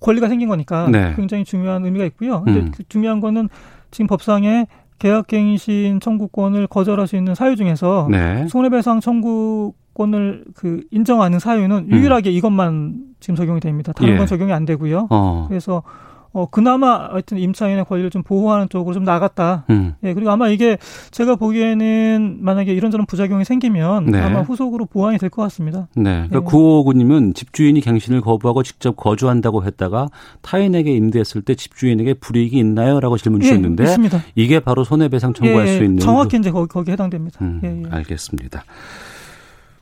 권리가 0.00 0.28
생긴 0.28 0.48
거니까 0.48 0.88
네. 0.88 1.14
굉장히 1.16 1.44
중요한 1.44 1.84
의미가 1.84 2.04
있고요. 2.06 2.42
근데 2.42 2.60
음. 2.60 2.72
그 2.74 2.84
중요한 2.88 3.20
거는 3.20 3.48
지금 3.90 4.06
법상에 4.06 4.66
계약갱신 4.98 6.00
청구권을 6.00 6.66
거절할 6.66 7.06
수 7.06 7.16
있는 7.16 7.34
사유 7.34 7.56
중에서 7.56 8.08
네. 8.10 8.46
손해배상 8.48 9.00
청구 9.00 9.72
권을 9.98 10.44
그 10.54 10.80
인정하는 10.90 11.38
사유는 11.38 11.88
음. 11.90 11.92
유일하게 11.92 12.30
이것만 12.30 12.94
지금 13.20 13.34
적용이 13.36 13.60
됩니다. 13.60 13.92
다른 13.92 14.14
예. 14.14 14.16
건 14.18 14.26
적용이 14.26 14.52
안 14.52 14.64
되고요. 14.64 15.08
어. 15.10 15.46
그래서 15.48 15.82
어, 16.30 16.44
그나마 16.46 17.08
하여튼 17.10 17.38
임차인의 17.38 17.86
권리를 17.86 18.10
좀 18.10 18.22
보호하는 18.22 18.68
쪽으로 18.68 18.92
좀 18.92 19.02
나갔다. 19.02 19.64
음. 19.70 19.94
예, 20.04 20.12
그리고 20.12 20.30
아마 20.30 20.48
이게 20.48 20.76
제가 21.10 21.36
보기에는 21.36 22.38
만약에 22.42 22.72
이런저런 22.74 23.06
부작용이 23.06 23.46
생기면 23.46 24.04
네. 24.06 24.20
아마 24.20 24.42
후속으로 24.42 24.84
보완이 24.84 25.16
될 25.18 25.30
것 25.30 25.40
같습니다. 25.42 25.88
네. 25.96 26.26
그러니까 26.28 26.36
예. 26.36 26.40
구호구님은 26.40 27.32
집주인이 27.32 27.80
갱신을 27.80 28.20
거부하고 28.20 28.62
직접 28.62 28.94
거주한다고 28.94 29.64
했다가 29.64 30.08
타인에게 30.42 30.92
임대했을 30.92 31.40
때 31.42 31.54
집주인에게 31.54 32.14
불이익이 32.14 32.58
있나요? 32.58 33.00
라고 33.00 33.16
질문 33.16 33.40
예, 33.42 33.46
주셨는데. 33.46 33.84
예. 33.84 33.96
이게 34.34 34.60
바로 34.60 34.84
손해배상 34.84 35.32
청구할 35.32 35.66
예, 35.66 35.78
수 35.78 35.82
있는. 35.82 35.98
정확히 35.98 36.36
이제 36.36 36.50
거기, 36.50 36.68
거기에 36.68 36.92
해당됩니다. 36.92 37.38
음, 37.42 37.60
예, 37.64 37.68
예. 37.68 37.90
알겠습니다. 37.90 38.64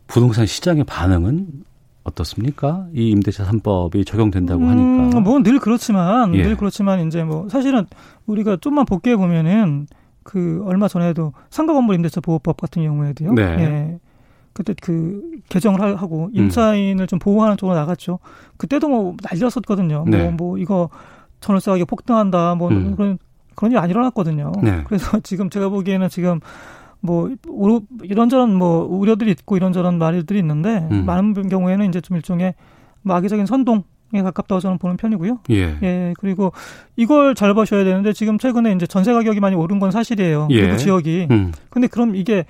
부동산 0.06 0.46
시장의 0.46 0.84
반응은 0.84 1.64
어떻습니까? 2.04 2.86
이 2.94 3.10
임대차 3.10 3.44
3법이 3.44 4.06
적용된다고 4.06 4.62
음, 4.62 4.68
하니까. 4.68 5.20
뭐늘 5.20 5.58
그렇지만 5.58 6.34
예. 6.34 6.42
늘 6.44 6.56
그렇지만 6.56 7.06
이제 7.06 7.24
뭐 7.24 7.48
사실은 7.48 7.86
우리가 8.26 8.58
좀만 8.60 8.84
복귀해 8.84 9.16
보면은 9.16 9.86
그 10.22 10.62
얼마 10.64 10.88
전에도 10.88 11.32
상가 11.50 11.72
건물 11.72 11.96
임대차 11.96 12.20
보호법 12.20 12.56
같은 12.60 12.82
경우에도요. 12.82 13.32
네. 13.32 13.42
예. 13.42 13.98
그때 14.52 14.74
그 14.80 15.22
개정을 15.48 16.00
하고 16.00 16.26
음. 16.26 16.30
임차인을 16.32 17.04
음. 17.04 17.06
좀 17.06 17.18
보호하는 17.18 17.56
쪽으로 17.56 17.76
나갔죠. 17.76 18.18
그때도 18.56 18.88
뭐 18.88 19.16
난리였었거든요. 19.22 20.04
뭐, 20.04 20.08
네. 20.08 20.22
뭐, 20.22 20.32
뭐 20.32 20.58
이거 20.58 20.88
전월세 21.40 21.70
가격 21.70 21.88
폭등한다. 21.88 22.54
뭐 22.54 22.70
음. 22.70 22.96
그런 22.96 23.18
그런 23.54 23.72
일이 23.72 23.78
안 23.78 23.90
일어났거든요. 23.90 24.52
네. 24.62 24.82
그래서 24.86 25.18
지금 25.24 25.50
제가 25.50 25.68
보기에는 25.68 26.08
지금 26.08 26.40
뭐 27.00 27.30
이런저런 28.02 28.54
뭐 28.54 28.84
우려들이 28.84 29.30
있고 29.32 29.56
이런저런 29.56 29.98
말들이 29.98 30.38
있는데 30.40 30.88
음. 30.90 31.04
많은 31.06 31.48
경우에는 31.48 31.88
이제 31.88 32.00
좀 32.00 32.16
일종의 32.16 32.54
뭐 33.02 33.16
악의적인 33.16 33.46
선동 33.46 33.84
에 34.14 34.22
가깝다고 34.22 34.60
저는 34.60 34.78
보는 34.78 34.96
편이고요. 34.96 35.40
예. 35.50 35.78
예. 35.82 36.14
그리고 36.20 36.52
이걸 36.94 37.34
잘 37.34 37.54
보셔야 37.54 37.82
되는데 37.82 38.12
지금 38.12 38.38
최근에 38.38 38.72
이제 38.72 38.86
전세 38.86 39.12
가격이 39.12 39.40
많이 39.40 39.56
오른 39.56 39.80
건 39.80 39.90
사실이에요. 39.90 40.46
예. 40.52 40.54
일부 40.54 40.76
지역이. 40.76 41.26
음. 41.32 41.52
근데 41.70 41.88
그럼 41.88 42.14
이게 42.14 42.44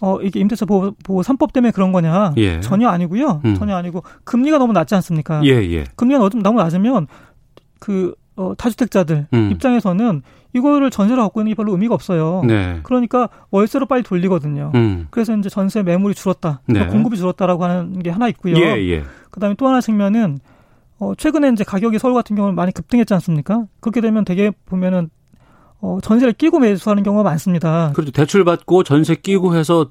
어 0.00 0.18
이게 0.22 0.40
임대차 0.40 0.64
보호, 0.64 0.92
보호 1.04 1.20
3법 1.20 1.52
때문에 1.52 1.72
그런 1.72 1.92
거냐? 1.92 2.32
예. 2.38 2.60
전혀 2.60 2.88
아니고요. 2.88 3.42
음. 3.44 3.54
전혀 3.54 3.76
아니고 3.76 4.02
금리가 4.24 4.56
너무 4.56 4.72
낮지 4.72 4.94
않습니까? 4.94 5.42
예, 5.44 5.50
예. 5.50 5.84
금리가 5.94 6.30
너무 6.42 6.58
낮으면 6.58 7.06
그 7.80 8.14
어, 8.36 8.54
다주택자들 8.56 9.28
음. 9.32 9.50
입장에서는 9.52 10.22
이거를 10.52 10.90
전세로 10.90 11.22
갖고 11.22 11.40
있는 11.40 11.52
게 11.52 11.56
별로 11.56 11.72
의미가 11.72 11.94
없어요. 11.94 12.42
네. 12.46 12.80
그러니까 12.82 13.28
월세로 13.50 13.86
빨리 13.86 14.02
돌리거든요. 14.02 14.72
음. 14.74 15.06
그래서 15.10 15.36
이제 15.36 15.48
전세 15.48 15.82
매물이 15.82 16.14
줄었다, 16.14 16.60
그러니까 16.66 16.86
네. 16.86 16.92
공급이 16.92 17.16
줄었다라고 17.16 17.64
하는 17.64 17.98
게 18.00 18.10
하나 18.10 18.28
있고요. 18.28 18.56
예, 18.56 18.76
예. 18.88 19.04
그다음에 19.30 19.54
또 19.58 19.68
하나 19.68 19.80
측면은 19.80 20.38
어, 20.98 21.14
최근에 21.16 21.50
이제 21.50 21.64
가격이 21.64 21.98
서울 21.98 22.14
같은 22.14 22.36
경우는 22.36 22.54
많이 22.54 22.72
급등했지 22.72 23.12
않습니까? 23.14 23.66
그렇게 23.80 24.00
되면 24.00 24.24
되게 24.24 24.52
보면은 24.66 25.10
어, 25.84 25.98
전세를 26.02 26.32
끼고 26.32 26.60
매수하는 26.60 27.02
경우가 27.02 27.22
많습니다. 27.24 27.92
그렇죠. 27.94 28.10
대출 28.10 28.42
받고 28.44 28.84
전세 28.84 29.14
끼고 29.14 29.54
해서 29.54 29.90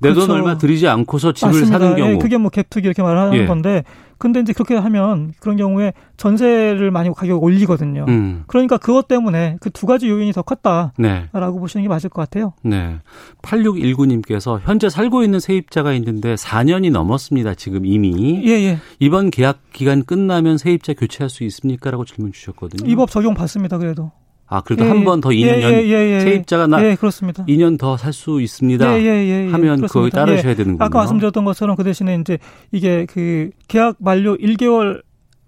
내돈 0.00 0.14
그렇죠. 0.14 0.32
얼마 0.32 0.56
들이지 0.58 0.88
않고서 0.88 1.32
집을 1.32 1.48
맞습니다. 1.52 1.78
사는 1.78 1.96
경우. 1.96 2.12
예, 2.14 2.18
그게 2.18 2.36
뭐 2.38 2.50
갭투기 2.50 2.84
이렇게 2.86 3.02
말하는 3.02 3.34
예. 3.38 3.46
건데 3.46 3.84
근데 4.18 4.40
이제 4.40 4.52
그렇게 4.54 4.74
하면 4.74 5.32
그런 5.40 5.56
경우에 5.56 5.92
전세를 6.16 6.90
많이 6.90 7.10
가격 7.12 7.42
올리거든요. 7.42 8.06
음. 8.08 8.44
그러니까 8.46 8.78
그것 8.78 9.06
때문에 9.06 9.58
그 9.60 9.70
두 9.70 9.86
가지 9.86 10.08
요인이 10.08 10.32
더 10.32 10.40
컸다라고 10.42 10.92
네. 10.98 11.28
보시는 11.32 11.82
게 11.82 11.88
맞을 11.88 12.08
것 12.08 12.22
같아요. 12.22 12.54
네. 12.62 12.96
8619님께서 13.42 14.60
현재 14.62 14.88
살고 14.88 15.22
있는 15.22 15.40
세입자가 15.40 15.92
있는데 15.94 16.34
4년이 16.36 16.90
넘었습니다. 16.90 17.54
지금 17.54 17.84
이미. 17.86 18.42
예, 18.46 18.50
예. 18.52 18.78
이번 18.98 19.30
계약 19.30 19.58
기간 19.72 20.04
끝나면 20.04 20.58
세입자 20.58 20.94
교체할 20.94 21.28
수 21.30 21.44
있습니까?라고 21.44 22.04
질문 22.04 22.32
주셨거든요. 22.32 22.90
이 22.90 22.94
법 22.96 23.10
적용 23.10 23.34
받습니다. 23.34 23.78
그래도. 23.78 24.10
아, 24.54 24.60
그래도 24.60 24.84
예, 24.84 24.88
한번 24.88 25.20
더 25.20 25.30
2년 25.30 25.46
예, 25.46 25.62
예, 25.62 25.88
예, 25.88 26.14
예, 26.14 26.20
세입자가 26.20 26.66
나 26.68 26.84
예, 26.84 26.94
그렇습니다. 26.94 27.44
2년 27.46 27.76
더 27.78 27.96
살 27.96 28.12
수 28.12 28.40
있습니다. 28.40 28.86
하면 28.88 29.86
거기 29.88 30.10
따르셔야 30.10 30.54
되는군요. 30.54 30.84
아까 30.84 30.98
말씀드렸던 31.00 31.44
것처럼 31.44 31.74
그 31.76 31.82
대신에 31.84 32.16
이제 32.20 32.38
이게 32.70 33.06
그 33.06 33.50
계약 33.68 33.96
만료 33.98 34.36
1개월 34.36 35.02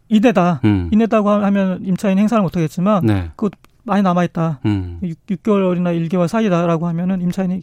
이내다. 0.08 0.60
음. 0.64 0.88
이내다고 0.92 1.30
하면 1.30 1.84
임차인 1.84 2.18
행사를 2.18 2.40
못 2.42 2.56
하겠지만 2.56 3.06
네. 3.06 3.30
그 3.36 3.48
많이 3.84 4.02
남아 4.02 4.25
있다. 4.25 4.60
음. 4.66 4.98
6, 5.02 5.42
개월이나 5.42 5.92
1개월 5.92 6.26
사이다라고 6.28 6.86
하면은 6.88 7.20
임차인이 7.20 7.60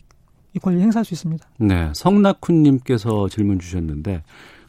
이 0.55 0.59
권리 0.59 0.81
행사할 0.81 1.03
수 1.03 1.13
있습니다. 1.13 1.45
네. 1.59 1.89
성낙훈 1.93 2.63
님께서 2.63 3.27
질문 3.27 3.59
주셨는데 3.59 4.23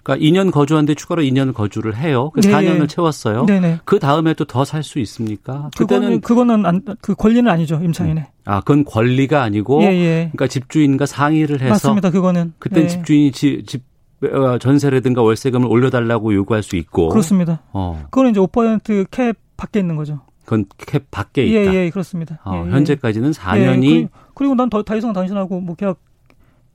그러니까 0.04 0.24
2년 0.24 0.52
거주한데 0.52 0.94
추가로 0.94 1.22
2년 1.22 1.52
거주를 1.54 1.96
해요. 1.96 2.30
그 2.34 2.40
4년을 2.42 2.88
채웠어요. 2.88 3.46
네네. 3.46 3.80
그 3.84 3.98
다음에 3.98 4.34
또 4.34 4.44
더 4.44 4.62
살 4.64 4.82
수 4.84 4.98
있습니까? 5.00 5.70
그거는 5.76 6.20
그거는 6.20 6.66
안, 6.66 6.82
그 7.00 7.14
권리는 7.14 7.50
아니죠 7.50 7.80
임차인의. 7.82 8.22
음. 8.22 8.28
아, 8.44 8.60
그건 8.60 8.84
권리가 8.84 9.42
아니고, 9.42 9.82
예, 9.82 9.86
예. 9.88 10.30
그러니까 10.32 10.46
집주인과 10.46 11.06
상의를 11.06 11.60
해서 11.62 11.70
맞습니다. 11.70 12.10
그거는 12.10 12.52
그때 12.58 12.82
예. 12.82 12.86
집주인이 12.86 13.32
집, 13.32 13.66
집 13.66 13.82
어, 14.22 14.58
전세라든가 14.58 15.22
월세금을 15.22 15.66
올려달라고 15.66 16.34
요구할 16.34 16.62
수 16.62 16.76
있고. 16.76 17.08
그렇습니다. 17.08 17.62
어. 17.72 18.00
그거는 18.10 18.30
이제 18.32 18.40
5%캡 18.40 19.32
밖에 19.56 19.80
있는 19.80 19.96
거죠. 19.96 20.20
그건 20.44 20.66
캡 20.76 21.00
밖에 21.10 21.42
예, 21.48 21.62
있다. 21.62 21.74
예, 21.74 21.78
예 21.86 21.90
그렇습니다. 21.90 22.38
어, 22.44 22.64
예, 22.66 22.70
현재까지는 22.70 23.30
4년이. 23.30 24.02
예, 24.02 24.08
그리고, 24.34 24.54
난 24.54 24.68
더, 24.68 24.82
더 24.82 24.96
이상 24.96 25.12
당신하고 25.14 25.60
뭐 25.60 25.74
계약 25.74 25.98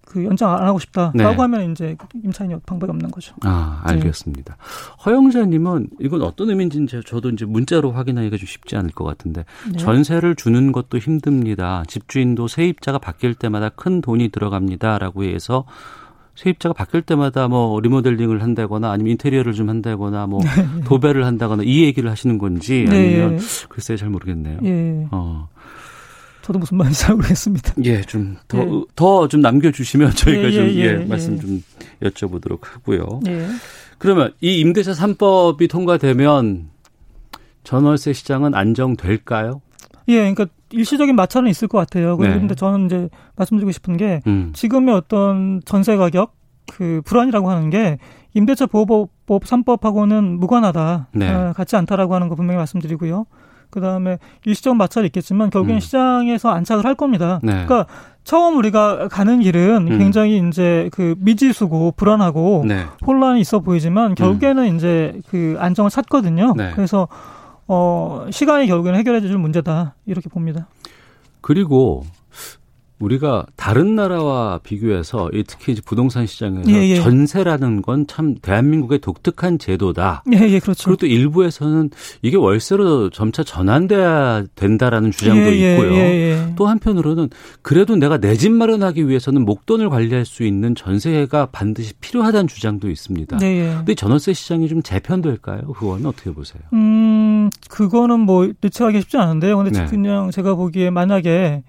그 0.10 0.26
연장 0.26 0.52
안 0.56 0.64
하고 0.64 0.80
싶다라고 0.80 1.18
네. 1.18 1.24
하면 1.24 1.72
이제 1.72 1.96
임차인이 2.24 2.56
방법이 2.66 2.90
없는 2.90 3.12
거죠. 3.12 3.36
아, 3.42 3.82
알겠습니다. 3.84 4.56
네. 4.56 5.04
허영자님은 5.06 5.90
이건 6.00 6.24
어떤 6.24 6.50
의미인지 6.50 6.88
저도 7.06 7.30
이제 7.30 7.46
문자로 7.46 7.92
확인하기가 7.92 8.38
좀 8.38 8.48
쉽지 8.48 8.76
않을 8.76 8.90
것 8.90 9.04
같은데 9.04 9.46
네. 9.72 9.78
전세를 9.78 10.36
주는 10.36 10.72
것도 10.72 10.98
힘듭니다. 10.98 11.84
집주인도 11.88 12.48
세입자가 12.48 12.98
바뀔 12.98 13.36
때마다 13.36 13.70
큰 13.70 14.02
돈이 14.02 14.30
들어갑니다라고 14.30 15.24
해서 15.26 15.66
세입자가 16.36 16.74
바뀔 16.74 17.02
때마다 17.02 17.48
뭐 17.48 17.80
리모델링을 17.80 18.42
한다거나 18.42 18.92
아니면 18.92 19.12
인테리어를 19.12 19.54
좀 19.54 19.70
한다거나 19.70 20.26
뭐 20.26 20.40
네. 20.74 20.82
도배를 20.86 21.26
한다거나 21.26 21.64
이 21.64 21.84
얘기를 21.84 22.10
하시는 22.10 22.38
건지 22.38 22.86
네. 22.90 23.22
아니면 23.22 23.40
글쎄 23.68 23.96
잘 23.96 24.10
모르겠네요. 24.10 24.60
예. 24.64 25.08
어. 25.12 25.50
저도 26.50 26.58
무슨 26.58 26.78
말인지 26.78 27.00
잘 27.00 27.16
모르겠습니다. 27.16 27.76
예, 27.86 28.02
좀 28.02 28.38
더 28.48 28.86
더좀 28.96 29.40
예. 29.40 29.42
남겨주시면 29.44 30.12
저희가 30.18 30.44
예, 30.46 30.52
좀 30.52 30.66
예, 30.66 30.76
예, 30.78 30.82
예, 31.02 31.06
말씀 31.06 31.40
좀 31.40 31.64
여쭤보도록 32.02 32.62
하고요. 32.64 33.20
예. 33.28 33.48
그러면 34.00 34.34
이 34.42 34.60
임대차 34.60 34.94
3법이 34.94 35.70
통과되면 35.70 36.70
전월세 37.64 38.14
시장은 38.14 38.56
안정될까요? 38.56 39.62
예, 40.08 40.16
그러니까 40.16 40.48
일시적인 40.72 41.16
마찰은 41.16 41.50
있을 41.52 41.68
것 41.68 41.78
같아요. 41.78 42.18
그런데 42.18 42.48
네. 42.48 42.56
저는 42.56 42.88
이제 42.88 43.10
말씀드리고 43.36 43.72
싶은 43.72 43.98
게 43.98 44.22
음. 44.26 44.50
지금의 44.56 44.96
어떤 44.96 45.62
전세 45.66 45.98
가격 45.98 46.34
그 46.72 47.04
불안이라고 47.06 47.48
하는 47.52 47.70
게 47.70 48.00
임대차 48.34 48.66
보호법 48.66 49.12
3법하고는 49.44 50.40
무관하다. 50.40 51.10
네. 51.14 51.30
어, 51.32 51.54
같지 51.56 51.76
않다라고 51.76 52.16
하는 52.16 52.28
거 52.28 52.34
분명히 52.34 52.58
말씀드리고요. 52.58 53.28
그 53.70 53.82
다음에 53.82 54.18
일시적 54.46 54.76
마찰이 54.76 55.08
있겠지만 55.08 55.50
결국엔 55.50 55.78
음. 55.78 55.80
시장에서 55.80 56.50
안착을 56.50 56.86
할 56.86 56.96
겁니다. 56.96 57.40
네. 57.44 57.52
그러니까 57.52 57.86
처음 58.24 58.58
우리가 58.58 59.08
가는 59.08 59.40
길은 59.40 59.88
음. 59.90 59.98
굉장히 59.98 60.42
이제 60.48 60.90
그 60.94 61.16
미지수고 61.20 61.94
불안하고 61.96 62.66
네. 62.68 62.86
혼란이 63.06 63.42
있어 63.42 63.60
보이지만 63.60 64.16
결국에는 64.16 64.64
음. 64.64 64.76
이제 64.76 65.20
그 65.30 65.56
안정을 65.60 65.90
찾거든요. 65.90 66.54
네. 66.56 66.72
그래서 66.76 67.08
어 67.68 68.26
시간이 68.32 68.68
결국에는 68.68 68.98
해결해 69.00 69.22
줄 69.22 69.38
문제다 69.38 69.96
이렇게 70.06 70.30
봅니다. 70.30 70.68
그리고 71.42 72.04
우리가 73.00 73.46
다른 73.56 73.96
나라와 73.96 74.60
비교해서 74.64 75.30
특히 75.48 75.72
이제 75.74 75.82
부동산 75.86 76.26
시장에서 76.26 76.70
예, 76.70 76.90
예. 76.90 76.96
전세라는 76.96 77.82
건 77.82 78.06
참 78.08 78.36
대한민국의 78.42 79.00
독특한 79.00 79.60
제도다. 79.60 80.24
예, 80.34 80.38
예, 80.50 80.60
그렇죠. 80.60 80.86
그리고 80.86 80.98
또 80.98 81.06
일부에서는 81.08 81.90
이게 82.22 82.38
월세로 82.38 83.10
점차 83.12 83.44
전환돼야 83.44 84.46
된다라는 84.56 85.12
주장도 85.12 85.52
예, 85.54 85.60
예 85.60 85.74
있고요. 85.74 85.94
예, 85.94 86.54
또 86.56 86.68
한편으로는 86.68 87.30
그래도 87.62 87.96
내가 87.96 88.18
내 88.18 88.36
집 88.36 88.52
마련하기 88.52 89.08
위해서는 89.08 89.44
목돈을 89.44 89.90
관리할 89.90 90.26
수 90.26 90.44
있는 90.44 90.74
전세가 90.76 91.48
반드시 91.48 91.94
필요하다는 92.00 92.48
주장도 92.48 92.90
있습니다. 92.90 93.38
네, 93.38 93.46
예. 93.70 93.74
근데 93.76 93.96
전월세 93.96 94.34
시장이 94.34 94.68
좀 94.70 94.82
재편될까요? 94.82 95.62
그거는 95.74 96.06
어떻게 96.06 96.32
보세요? 96.32 96.62
음, 96.74 97.50
그거는 97.70 98.22
뭐 98.22 98.50
예측하기 98.64 99.02
쉽지 99.02 99.18
않은데요. 99.18 99.58
근데 99.58 99.72
네. 99.78 99.86
그냥 99.88 100.32
제가 100.32 100.56
보기에 100.56 100.90
만약에 100.90 101.64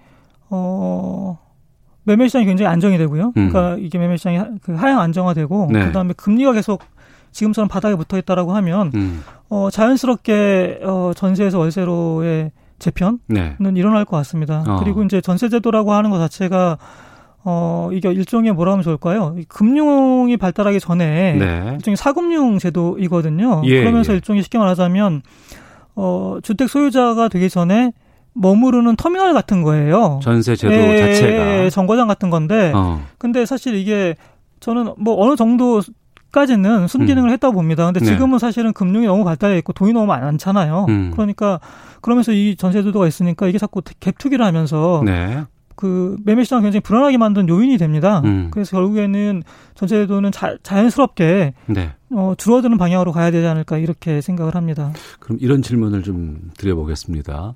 어, 0.51 1.39
매매 2.03 2.27
시장이 2.27 2.45
굉장히 2.45 2.69
안정이 2.69 2.97
되고요. 2.97 3.33
음. 3.37 3.49
그러니까 3.49 3.77
이게 3.79 3.97
매매 3.97 4.17
시장이 4.17 4.39
그 4.61 4.73
하향 4.75 4.99
안정화되고 4.99 5.69
네. 5.71 5.85
그다음에 5.87 6.13
금리가 6.13 6.53
계속 6.53 6.83
지금처럼 7.31 7.67
바닥에 7.67 7.95
붙어 7.95 8.17
있다라고 8.17 8.53
하면 8.55 8.91
음. 8.93 9.23
어 9.49 9.69
자연스럽게 9.71 10.81
어 10.83 11.11
전세에서 11.15 11.59
월세로의 11.59 12.51
재편은 12.79 13.19
네. 13.27 13.55
일어날 13.75 14.05
것 14.05 14.17
같습니다. 14.17 14.63
어. 14.67 14.77
그리고 14.83 15.03
이제 15.03 15.21
전세 15.21 15.47
제도라고 15.49 15.93
하는 15.93 16.09
것 16.09 16.17
자체가 16.17 16.77
어 17.43 17.89
이게 17.93 18.11
일종의 18.11 18.53
뭐라 18.53 18.73
하면 18.73 18.83
좋을까요? 18.83 19.35
금융이 19.47 20.37
발달하기 20.37 20.79
전에 20.79 21.33
네. 21.33 21.71
일종의 21.75 21.95
사금융 21.95 22.57
제도이거든요. 22.59 23.61
예, 23.65 23.79
그러면서 23.81 24.11
예. 24.11 24.15
일종의 24.15 24.43
쉽게 24.43 24.57
말하자면 24.57 25.21
어 25.95 26.39
주택 26.43 26.69
소유자가 26.69 27.29
되기 27.29 27.49
전에 27.49 27.93
머무르는 28.33 28.95
터미널 28.95 29.33
같은 29.33 29.61
거예요. 29.61 30.19
전세 30.23 30.55
제도 30.55 30.73
예, 30.73 30.97
자체가 30.97 31.69
정거장 31.69 32.07
같은 32.07 32.29
건데. 32.29 32.71
어. 32.73 33.01
근데 33.17 33.45
사실 33.45 33.75
이게 33.75 34.15
저는 34.59 34.93
뭐 34.97 35.23
어느 35.23 35.35
정도 35.35 35.81
까지는 36.31 36.87
순기능을 36.87 37.29
음. 37.29 37.33
했다고 37.33 37.53
봅니다. 37.53 37.85
근데 37.85 37.99
네. 37.99 38.05
지금은 38.05 38.37
네. 38.37 38.39
사실은 38.39 38.73
금융이 38.73 39.05
너무 39.05 39.25
발달해 39.25 39.57
있고 39.57 39.73
돈이 39.73 39.91
너무 39.91 40.05
많잖아요. 40.05 40.85
음. 40.87 41.11
그러니까 41.11 41.59
그러면서 41.99 42.31
이 42.31 42.55
전세제도가 42.55 43.05
있으니까 43.07 43.47
이게 43.47 43.57
자꾸 43.57 43.81
갭투기를 43.81 44.39
하면서 44.39 45.01
네. 45.05 45.43
그 45.75 46.15
매매 46.23 46.43
시장을 46.43 46.61
굉장히 46.61 46.81
불안하게 46.81 47.17
만든 47.17 47.49
요인이 47.49 47.77
됩니다. 47.77 48.21
음. 48.23 48.49
그래서 48.51 48.71
결국에는 48.77 49.43
전세제도는 49.75 50.31
자, 50.31 50.55
자연스럽게 50.63 51.53
네. 51.65 51.91
어, 52.11 52.33
줄어드는 52.37 52.77
방향으로 52.77 53.11
가야 53.11 53.31
되지 53.31 53.47
않을까 53.47 53.77
이렇게 53.77 54.21
생각을 54.21 54.55
합니다. 54.55 54.93
그럼 55.19 55.37
이런 55.41 55.61
질문을 55.61 56.03
좀 56.03 56.51
드려보겠습니다. 56.57 57.55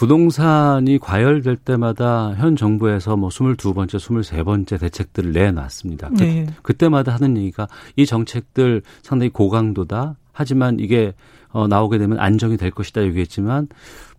부동산이 0.00 0.98
과열될 0.98 1.56
때마다 1.56 2.32
현 2.38 2.56
정부에서 2.56 3.18
뭐 3.18 3.28
22번째, 3.28 3.96
23번째 3.96 4.80
대책들을 4.80 5.32
내놨습니다. 5.32 6.08
그, 6.08 6.14
네. 6.14 6.46
그때마다 6.62 7.12
하는 7.12 7.36
얘기가 7.36 7.68
이 7.96 8.06
정책들 8.06 8.80
상당히 9.02 9.28
고강도다. 9.28 10.16
하지만 10.32 10.80
이게 10.80 11.12
어, 11.50 11.68
나오게 11.68 11.98
되면 11.98 12.18
안정이 12.18 12.56
될 12.56 12.70
것이다 12.70 13.02
얘기했지만 13.02 13.68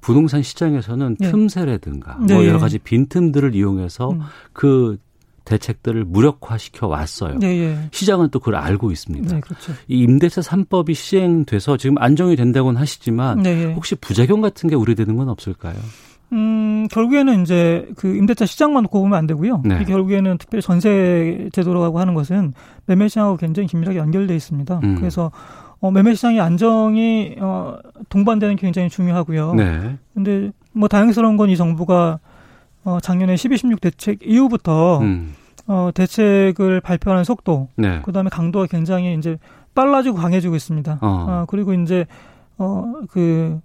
부동산 0.02 0.44
시장에서는 0.44 1.15
네. 1.20 1.32
틈새라든가 1.32 2.17
뭐 2.17 2.28
네. 2.28 2.34
뭐 2.36 2.46
여러 2.46 2.60
가지 2.60 2.78
빈틈들을 2.78 3.56
이용해서 3.56 4.12
음. 4.12 4.20
그 4.54 5.00
대책들을 5.52 6.06
무력화시켜 6.06 6.88
왔어요. 6.88 7.38
네, 7.40 7.60
예. 7.60 7.78
시장은 7.92 8.30
또 8.32 8.40
그걸 8.40 8.56
알고 8.56 8.92
있습니다. 8.92 9.36
네, 9.36 9.42
그렇죠. 9.42 9.74
이 9.88 10.00
임대차 10.00 10.42
3법이 10.42 10.94
시행돼서 10.96 11.78
지금 11.78 11.98
안정이 12.00 12.36
된다고는 12.36 12.80
하시지만 12.80 13.42
네, 13.44 13.68
예. 13.70 13.74
혹시 13.74 13.96
부작용 13.96 14.42
같은 14.42 14.70
게 14.70 14.76
우려되는 14.76 15.16
건 15.16 15.30
없을까요? 15.30 15.76
음, 16.34 16.88
결국에는 16.92 17.42
이제 17.42 17.88
그 17.98 18.16
임대차 18.16 18.46
시장만 18.46 18.84
놓고 18.84 19.02
보면 19.02 19.18
안 19.18 19.28
되고요. 19.28 19.62
네. 19.66 19.84
결국에는 19.84 20.38
특별히 20.38 20.62
전세 20.62 21.50
제도라고 21.52 22.00
하는 22.00 22.14
것은 22.14 22.54
매매 22.86 23.08
시장하고 23.10 23.36
굉장히 23.38 23.68
긴밀하게 23.68 23.98
연결돼 24.00 24.34
있습니다. 24.36 24.80
음. 24.84 24.96
그래서 24.96 25.32
어, 25.82 25.92
매매 25.92 26.14
시장의 26.16 26.40
안정이 26.40 27.36
어, 27.42 27.76
동반되는 28.10 28.56
게 28.56 28.62
굉장히 28.62 28.88
중요하고요. 28.90 29.56
네. 29.56 29.98
근데 30.14 30.52
뭐 30.72 30.88
다행스러운 30.88 31.36
건 31.36 31.50
이 31.50 31.58
정부가 31.58 32.20
어, 32.84 33.00
작년에 33.02 33.36
12, 33.36 33.58
16 33.58 33.82
대책 33.82 34.20
이후부터 34.26 35.00
음. 35.02 35.34
어, 35.71 35.89
대책을 35.93 36.81
발표하는 36.81 37.23
속도, 37.23 37.69
네. 37.77 38.01
그 38.03 38.12
다음에 38.12 38.29
강도가 38.29 38.65
굉장히 38.65 39.15
이제 39.15 39.38
빨라지고 39.73 40.17
강해지고 40.17 40.57
있습니다. 40.57 40.99
어. 41.01 41.07
어 41.29 41.45
그리고 41.47 41.73
이제, 41.73 42.05
어, 42.57 42.93
그, 43.10 43.62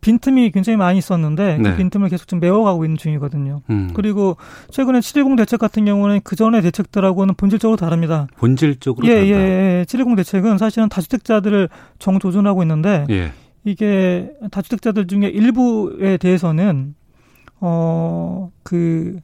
빈틈이 0.00 0.52
굉장히 0.52 0.78
많이 0.78 0.96
있었는데 0.96 1.58
그 1.58 1.62
네. 1.62 1.70
그 1.72 1.76
빈틈을 1.76 2.08
계속 2.08 2.26
좀 2.26 2.40
메워가고 2.40 2.86
있는 2.86 2.96
중이거든요. 2.96 3.60
음. 3.68 3.90
그리고 3.92 4.38
최근에 4.70 5.02
710 5.02 5.36
대책 5.36 5.60
같은 5.60 5.84
경우는 5.84 6.22
그 6.24 6.36
전의 6.36 6.62
대책들하고는 6.62 7.34
본질적으로 7.34 7.76
다릅니다. 7.76 8.26
본질적으로 8.38 9.06
예, 9.06 9.12
예, 9.12 9.80
예. 9.80 9.84
710 9.86 10.16
대책은 10.16 10.56
사실은 10.56 10.88
다주택자들을 10.88 11.68
정조준하고 11.98 12.62
있는데 12.62 13.04
예. 13.10 13.32
이게 13.64 14.32
다주택자들 14.50 15.06
중에 15.06 15.28
일부에 15.28 16.16
대해서는 16.16 16.94
어, 17.60 18.50
그, 18.62 19.18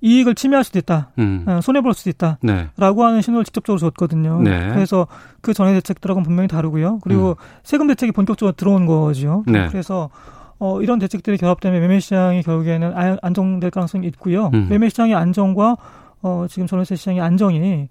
이익을 0.00 0.34
침해할 0.34 0.64
수도 0.64 0.78
있다. 0.78 1.10
음. 1.18 1.44
어, 1.46 1.60
손해 1.60 1.80
볼 1.80 1.94
수도 1.94 2.10
있다. 2.10 2.38
네. 2.42 2.68
라고 2.76 3.04
하는 3.04 3.20
신호를 3.22 3.44
직접적으로 3.44 3.78
줬거든요. 3.78 4.40
네. 4.42 4.70
그래서 4.72 5.06
그 5.40 5.52
전의 5.52 5.74
대책들하고는 5.74 6.24
분명히 6.24 6.48
다르고요. 6.48 7.00
그리고 7.02 7.30
음. 7.30 7.34
세금 7.62 7.86
대책이 7.88 8.12
본격적으로 8.12 8.54
들어온 8.56 8.86
거죠. 8.86 9.44
네. 9.46 9.68
그래서 9.68 10.10
어, 10.58 10.80
이런 10.82 10.98
대책들이 10.98 11.38
결합되면 11.38 11.80
매매 11.80 12.00
시장이 12.00 12.42
결국에는 12.42 12.92
안정될 13.22 13.70
가능성이 13.70 14.06
있고요. 14.08 14.50
음. 14.54 14.68
매매 14.68 14.88
시장의 14.88 15.14
안정과 15.14 15.76
어, 16.22 16.46
지금 16.48 16.66
전월세 16.66 16.96
시장의 16.96 17.20
안정이 17.20 17.60
예, 17.60 17.88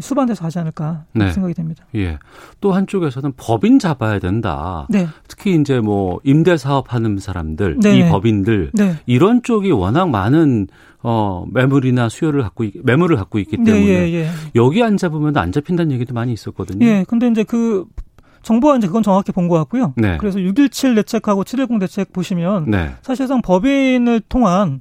수반돼서 0.00 0.44
하지 0.44 0.58
않을까 0.58 1.04
네. 1.12 1.30
생각이 1.32 1.54
됩니다. 1.54 1.84
예. 1.94 2.18
또 2.60 2.72
한쪽에서는 2.72 3.32
법인 3.36 3.78
잡아야 3.78 4.18
된다. 4.18 4.86
네. 4.90 5.06
특히 5.28 5.54
이제 5.54 5.80
뭐 5.80 6.20
임대 6.24 6.56
사업하는 6.56 7.18
사람들, 7.18 7.78
네. 7.80 7.98
이 7.98 8.08
법인들 8.10 8.70
네. 8.74 8.96
이런 9.06 9.42
쪽이 9.42 9.70
워낙 9.72 10.08
많은 10.10 10.68
어 11.02 11.44
매물이나 11.52 12.08
수요를 12.08 12.42
갖고 12.42 12.64
매물을 12.84 13.16
갖고 13.16 13.38
있기 13.38 13.56
네, 13.58 13.64
때문에 13.64 13.86
예, 13.88 14.12
예. 14.12 14.28
여기 14.54 14.82
안 14.82 14.96
잡으면 14.96 15.36
안 15.36 15.50
잡힌다는 15.50 15.90
얘기도 15.92 16.14
많이 16.14 16.32
있었거든요. 16.32 16.86
예. 16.86 17.04
근데 17.08 17.26
이제 17.28 17.42
그 17.44 17.84
정부가 18.42 18.76
이제 18.76 18.86
그건 18.86 19.02
정확히 19.02 19.32
본 19.32 19.48
것 19.48 19.56
같고요. 19.58 19.94
네. 19.96 20.16
그래서 20.18 20.40
617 20.40 20.94
대책하고 20.96 21.44
710 21.44 21.78
대책 21.80 22.12
보시면 22.12 22.70
네. 22.70 22.90
사실상 23.02 23.40
법인을 23.42 24.20
통한 24.28 24.80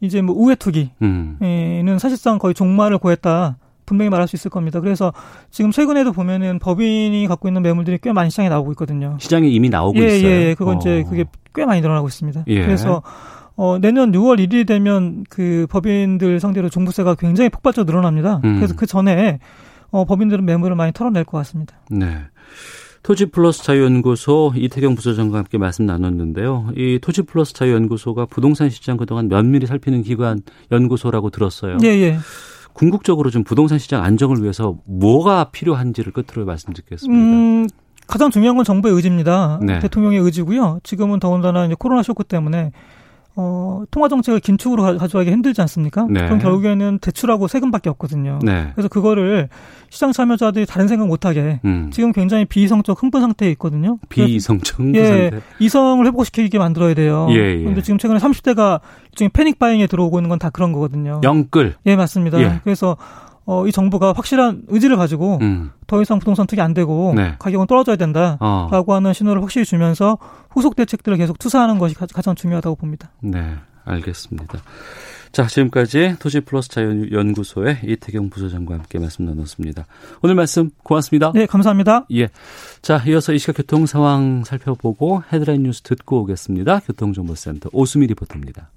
이제 0.00 0.22
뭐 0.22 0.34
우회 0.38 0.54
투기는 0.54 0.90
음. 1.02 1.96
사실상 1.98 2.38
거의 2.38 2.54
종말을 2.54 2.98
고했다. 2.98 3.56
분명히 3.88 4.10
말할 4.10 4.28
수 4.28 4.36
있을 4.36 4.50
겁니다. 4.50 4.80
그래서 4.80 5.12
지금 5.50 5.70
최근에도 5.70 6.12
보면은 6.12 6.58
법인이 6.58 7.26
갖고 7.26 7.48
있는 7.48 7.62
매물들이 7.62 7.98
꽤 8.02 8.12
많이 8.12 8.30
시장에 8.30 8.50
나오고 8.50 8.72
있거든요. 8.72 9.16
시장에 9.18 9.48
이미 9.48 9.70
나오고 9.70 9.98
예, 9.98 10.18
있어요. 10.18 10.30
예, 10.30 10.54
그건 10.54 10.76
어. 10.76 10.78
이제 10.78 11.04
그게 11.08 11.24
꽤 11.54 11.64
많이 11.64 11.80
늘어나고 11.80 12.06
있습니다. 12.08 12.44
예. 12.48 12.62
그래서 12.62 13.02
어, 13.56 13.78
내년 13.80 14.12
6월 14.12 14.38
1일이 14.38 14.66
되면 14.66 15.24
그 15.30 15.66
법인들 15.70 16.38
상대로 16.38 16.68
종부세가 16.68 17.14
굉장히 17.16 17.48
폭발적으로 17.48 17.90
늘어납니다. 17.90 18.40
음. 18.44 18.56
그래서 18.56 18.74
그 18.76 18.86
전에 18.86 19.40
어, 19.90 20.04
법인들은 20.04 20.44
매물을 20.44 20.76
많이 20.76 20.92
털어낼 20.92 21.24
것 21.24 21.38
같습니다. 21.38 21.74
네. 21.90 22.18
토지 23.02 23.26
플러스 23.26 23.62
자유연구소 23.64 24.52
이태경 24.54 24.94
부소장과 24.94 25.38
함께 25.38 25.56
말씀 25.56 25.86
나눴는데요. 25.86 26.72
이 26.76 26.98
토지 27.00 27.22
플러스 27.22 27.54
자유연구소가 27.54 28.26
부동산 28.26 28.68
시장 28.68 28.96
그동안 28.96 29.28
면밀히 29.28 29.66
살피는 29.66 30.02
기관 30.02 30.42
연구소라고 30.70 31.30
들었어요. 31.30 31.78
예, 31.84 31.88
예. 31.88 32.18
궁극적으로 32.78 33.30
좀 33.30 33.42
부동산 33.42 33.78
시장 33.80 34.04
안정을 34.04 34.40
위해서 34.40 34.76
뭐가 34.86 35.50
필요한지를 35.50 36.12
끝으로 36.12 36.46
말씀드리겠습니다. 36.46 37.12
음, 37.12 37.66
가장 38.06 38.30
중요한 38.30 38.54
건 38.54 38.64
정부의 38.64 38.94
의지입니다. 38.94 39.58
네. 39.60 39.80
대통령의 39.80 40.20
의지고요. 40.20 40.78
지금은 40.84 41.18
더군다나 41.18 41.66
이제 41.66 41.74
코로나 41.76 42.04
쇼크 42.04 42.22
때문에 42.22 42.70
어, 43.40 43.84
통화 43.92 44.08
정책을 44.08 44.40
긴축으로 44.40 44.98
가져가기 44.98 45.30
힘들지 45.30 45.60
않습니까? 45.60 46.08
네. 46.10 46.24
그럼 46.24 46.40
결국에는 46.40 46.98
대출하고 46.98 47.46
세금밖에 47.46 47.88
없거든요. 47.90 48.40
네. 48.42 48.72
그래서 48.74 48.88
그거를 48.88 49.48
시장 49.90 50.10
참여자들이 50.10 50.66
다른 50.66 50.88
생각 50.88 51.06
못하게 51.06 51.60
음. 51.64 51.88
지금 51.92 52.10
굉장히 52.10 52.46
비이성적 52.46 53.00
흥분 53.00 53.20
상태에 53.20 53.48
있거든요. 53.52 53.98
비이성적 54.08 54.80
흥분 54.80 54.96
예, 55.00 55.06
상태. 55.30 55.40
이성을 55.60 56.04
회복시키게 56.04 56.58
만들어야 56.58 56.94
돼요. 56.94 57.28
예, 57.30 57.36
예. 57.60 57.62
근데 57.62 57.80
지금 57.80 57.96
최근에 57.98 58.18
30대가 58.18 58.80
지금 59.14 59.30
패닉 59.32 59.60
바잉에 59.60 59.86
들어오고 59.86 60.18
있는 60.18 60.28
건 60.28 60.38
다 60.38 60.50
그런 60.50 60.72
거거든요. 60.72 61.20
영끌. 61.22 61.74
예, 61.86 61.94
맞습니다. 61.96 62.40
예. 62.40 62.60
그래서 62.64 62.96
어, 63.50 63.66
이 63.66 63.72
정부가 63.72 64.12
확실한 64.12 64.64
의지를 64.68 64.98
가지고 64.98 65.38
음. 65.40 65.70
더 65.86 66.02
이상 66.02 66.18
부동산 66.18 66.46
투기 66.46 66.60
안 66.60 66.74
되고 66.74 67.14
네. 67.16 67.34
가격은 67.38 67.66
떨어져야 67.66 67.96
된다라고 67.96 68.38
어. 68.92 68.94
하는 68.94 69.14
신호를 69.14 69.42
확실히 69.42 69.64
주면서 69.64 70.18
후속 70.50 70.76
대책들을 70.76 71.16
계속 71.16 71.38
투사하는 71.38 71.78
것이 71.78 71.94
가장 71.94 72.34
중요하다고 72.34 72.76
봅니다. 72.76 73.10
네, 73.20 73.54
알겠습니다. 73.86 74.58
자, 75.32 75.46
지금까지 75.46 76.16
토지플러스 76.18 76.68
자연연구소의 76.68 77.80
이태경 77.84 78.28
부소장과 78.28 78.74
함께 78.74 78.98
말씀 78.98 79.24
나눴습니다. 79.24 79.86
오늘 80.22 80.34
말씀 80.34 80.68
고맙습니다. 80.82 81.32
네, 81.34 81.46
감사합니다. 81.46 82.04
예. 82.12 82.28
자, 82.82 83.02
이어서 83.06 83.32
이 83.32 83.38
시각 83.38 83.56
교통 83.56 83.86
상황 83.86 84.44
살펴보고 84.44 85.22
헤드라인 85.32 85.62
뉴스 85.62 85.80
듣고 85.80 86.20
오겠습니다. 86.20 86.80
교통정보센터 86.80 87.70
오수미 87.72 88.08
리포터입니다. 88.08 88.68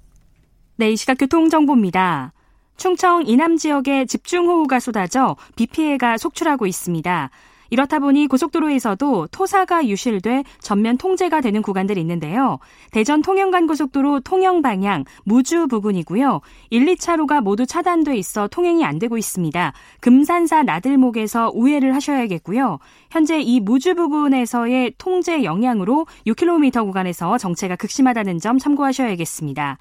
네, 0.76 0.92
이 0.92 0.96
시각 0.96 1.18
교통정보입니다. 1.18 2.32
충청 2.76 3.26
이남 3.26 3.56
지역에 3.56 4.06
집중호우가 4.06 4.80
쏟아져 4.80 5.36
비 5.56 5.66
피해가 5.66 6.18
속출하고 6.18 6.66
있습니다. 6.66 7.30
이렇다 7.72 8.00
보니 8.00 8.26
고속도로에서도 8.26 9.28
토사가 9.28 9.86
유실돼 9.86 10.44
전면 10.60 10.98
통제가 10.98 11.40
되는 11.40 11.62
구간들이 11.62 12.02
있는데요. 12.02 12.58
대전 12.90 13.22
통영간 13.22 13.66
고속도로 13.66 14.20
통영 14.20 14.60
방향 14.60 15.04
무주 15.24 15.68
부근이고요. 15.68 16.42
1, 16.68 16.84
2차로가 16.84 17.40
모두 17.40 17.64
차단돼 17.64 18.14
있어 18.16 18.46
통행이 18.46 18.84
안 18.84 18.98
되고 18.98 19.16
있습니다. 19.16 19.72
금산사 20.00 20.64
나들목에서 20.64 21.50
우회를 21.54 21.94
하셔야겠고요. 21.94 22.78
현재 23.10 23.40
이 23.40 23.58
무주 23.58 23.94
부근에서의 23.94 24.92
통제 24.98 25.42
영향으로 25.42 26.06
6km 26.26 26.84
구간에서 26.84 27.38
정체가 27.38 27.76
극심하다는 27.76 28.38
점 28.38 28.58
참고하셔야겠습니다. 28.58 29.78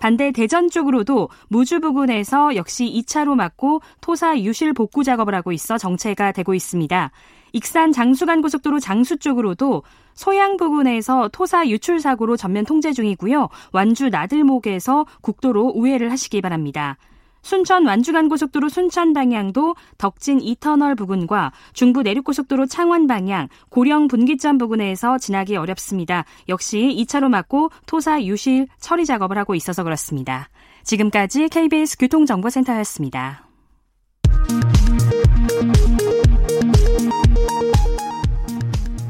반대 0.00 0.32
대전 0.32 0.70
쪽으로도 0.70 1.28
무주 1.48 1.78
부근에서 1.78 2.56
역시 2.56 2.86
2차로 2.86 3.36
막고 3.36 3.82
토사 4.00 4.40
유실 4.40 4.72
복구 4.72 5.04
작업을 5.04 5.34
하고 5.34 5.52
있어 5.52 5.78
정체가 5.78 6.32
되고 6.32 6.54
있습니다. 6.54 7.12
익산 7.52 7.92
장수간 7.92 8.40
고속도로 8.40 8.80
장수 8.80 9.18
쪽으로도 9.18 9.82
소양 10.14 10.56
부근에서 10.56 11.28
토사 11.28 11.68
유출 11.68 12.00
사고로 12.00 12.36
전면 12.36 12.64
통제 12.64 12.92
중이고요. 12.92 13.48
완주 13.72 14.08
나들목에서 14.08 15.04
국도로 15.20 15.72
우회를 15.74 16.10
하시기 16.10 16.40
바랍니다. 16.40 16.96
순천 17.42 17.86
완주간 17.86 18.28
고속도로 18.28 18.68
순천 18.68 19.12
방향도 19.12 19.76
덕진 19.98 20.40
이터널 20.40 20.94
부근과 20.94 21.52
중부 21.72 22.02
내륙고속도로 22.02 22.66
창원 22.66 23.06
방향 23.06 23.48
고령 23.70 24.08
분기점 24.08 24.58
부근에서 24.58 25.18
지나기 25.18 25.56
어렵습니다. 25.56 26.24
역시 26.48 26.78
2차로 26.98 27.28
막고 27.28 27.70
토사 27.86 28.22
유실 28.22 28.66
처리 28.78 29.06
작업을 29.06 29.38
하고 29.38 29.54
있어서 29.54 29.82
그렇습니다. 29.84 30.48
지금까지 30.84 31.48
KBS 31.48 31.98
교통정보센터였습니다. 31.98 33.46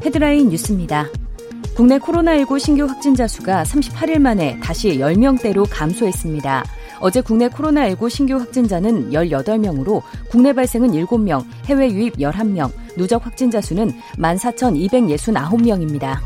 헤드라인 0.03 0.49
뉴스입니다. 0.49 1.07
국내 1.75 1.97
코로나19 1.99 2.59
신규 2.59 2.85
확진자 2.85 3.27
수가 3.27 3.63
38일 3.63 4.19
만에 4.19 4.59
다시 4.59 4.97
10명대로 4.97 5.67
감소했습니다. 5.69 6.63
어제 7.01 7.19
국내 7.19 7.49
코로나19 7.49 8.09
신규 8.09 8.35
확진자는 8.35 9.09
18명으로 9.09 10.01
국내 10.29 10.53
발생은 10.53 10.91
7명, 10.91 11.43
해외 11.65 11.91
유입 11.91 12.17
11명, 12.17 12.71
누적 12.95 13.25
확진자 13.25 13.59
수는 13.59 13.91
14,269명입니다. 14.17 16.19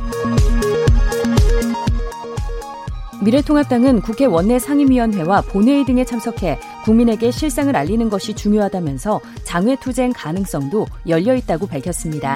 미래통합당은 3.24 4.02
국회 4.02 4.26
원내 4.26 4.60
상임위원회와 4.60 5.44
본회의 5.44 5.86
등에 5.86 6.04
참석해 6.04 6.60
국민에게 6.84 7.32
실상을 7.32 7.74
알리는 7.74 8.10
것이 8.10 8.34
중요하다면서 8.36 9.22
장외투쟁 9.44 10.12
가능성도 10.14 10.86
열려 11.08 11.36
있다고 11.36 11.68
밝혔습니다. 11.68 12.36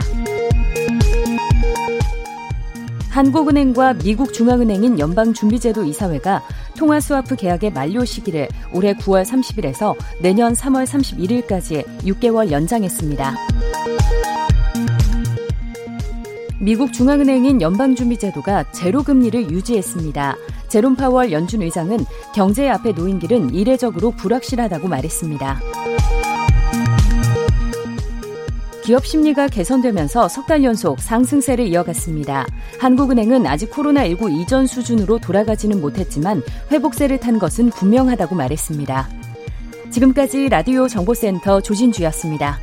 한국은행과 3.09 3.95
미국 3.95 4.33
중앙은행인 4.33 4.97
연방준비제도 4.97 5.83
이사회가 5.83 6.41
통화 6.79 7.01
스와프 7.01 7.35
계약의 7.35 7.73
만료 7.73 8.05
시기를 8.05 8.47
올해 8.71 8.93
9월 8.93 9.25
30일에서 9.25 9.97
내년 10.21 10.53
3월 10.53 10.85
31일까지 10.85 11.85
6개월 12.03 12.51
연장했습니다. 12.51 13.35
미국 16.61 16.93
중앙은행인 16.93 17.61
연방준비제도가 17.61 18.71
제로금리를 18.71 19.51
유지했습니다. 19.51 20.37
제롬 20.69 20.95
파월 20.95 21.33
연준 21.33 21.63
의장은 21.63 22.05
경제 22.33 22.69
앞에 22.69 22.93
놓인 22.93 23.19
길은 23.19 23.53
이례적으로 23.53 24.11
불확실하다고 24.11 24.87
말했습니다. 24.87 25.59
기업 28.89 29.05
심리가 29.05 29.47
개선되면서 29.47 30.27
석 30.29 30.47
달 30.47 30.63
연속 30.63 30.99
상승세를 30.99 31.67
이어갔습니다. 31.67 32.47
한국은행은 32.79 33.45
아직 33.45 33.69
코로나19 33.69 34.31
이전 34.41 34.65
수준으로 34.65 35.19
돌아가지는 35.19 35.79
못했지만 35.79 36.41
회복세를 36.71 37.19
탄 37.19 37.37
것은 37.37 37.69
분명하다고 37.69 38.33
말했습니다. 38.33 39.07
지금까지 39.91 40.49
라디오 40.49 40.87
정보센터 40.87 41.61
조진주였습니다. 41.61 42.57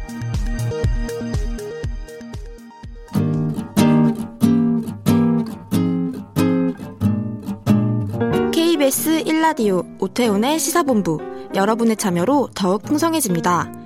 KBS 8.53 9.23
1라디오 9.25 9.85
오태훈의 10.01 10.59
시사본부 10.59 11.21
여러분의 11.55 11.97
참여로 11.97 12.49
더욱 12.53 12.83
풍성해집니다. 12.83 13.86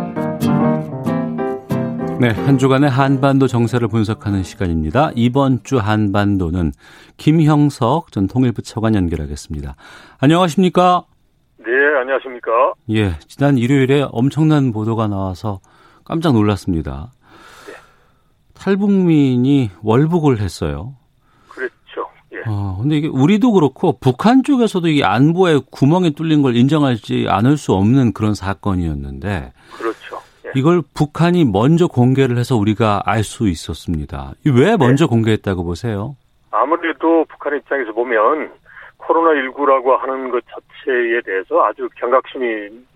네, 2.21 2.29
한 2.29 2.59
주간의 2.59 2.87
한반도 2.87 3.47
정세를 3.47 3.87
분석하는 3.87 4.43
시간입니다. 4.43 5.09
이번 5.15 5.63
주 5.63 5.79
한반도는 5.79 6.71
김형석 7.17 8.11
전 8.11 8.27
통일부 8.27 8.61
차관 8.61 8.93
연결하겠습니다. 8.93 9.75
안녕하십니까? 10.19 11.05
네, 11.57 11.65
안녕하십니까? 11.99 12.73
예, 12.91 13.17
지난 13.27 13.57
일요일에 13.57 14.05
엄청난 14.11 14.71
보도가 14.71 15.07
나와서 15.07 15.61
깜짝 16.03 16.33
놀랐습니다. 16.33 17.11
네. 17.65 17.73
탈북민이 18.53 19.71
월북을 19.81 20.41
했어요. 20.41 20.93
그렇죠. 21.47 22.07
예. 22.33 22.43
어, 22.45 22.77
근데 22.79 22.97
이게 22.97 23.07
우리도 23.07 23.51
그렇고 23.51 23.97
북한 23.99 24.43
쪽에서도 24.43 24.87
이 24.89 25.03
안보에 25.03 25.59
구멍이 25.71 26.11
뚫린 26.11 26.43
걸 26.43 26.55
인정하지 26.55 27.25
않을 27.27 27.57
수 27.57 27.73
없는 27.73 28.13
그런 28.13 28.35
사건이었는데. 28.35 29.53
그렇죠. 29.71 30.00
이걸 30.55 30.81
북한이 30.93 31.45
먼저 31.45 31.87
공개를 31.87 32.37
해서 32.37 32.55
우리가 32.55 33.03
알 33.05 33.23
수 33.23 33.47
있었습니다. 33.47 34.33
왜 34.45 34.77
먼저 34.77 35.05
네. 35.05 35.09
공개했다고 35.09 35.63
보세요? 35.63 36.15
아무래도 36.51 37.25
북한 37.29 37.55
입장에서 37.57 37.91
보면 37.93 38.51
코로나19라고 38.97 39.97
하는 39.97 40.29
것 40.29 40.43
자체에 40.47 41.21
대해서 41.25 41.63
아주 41.63 41.87
경각심이 41.95 42.45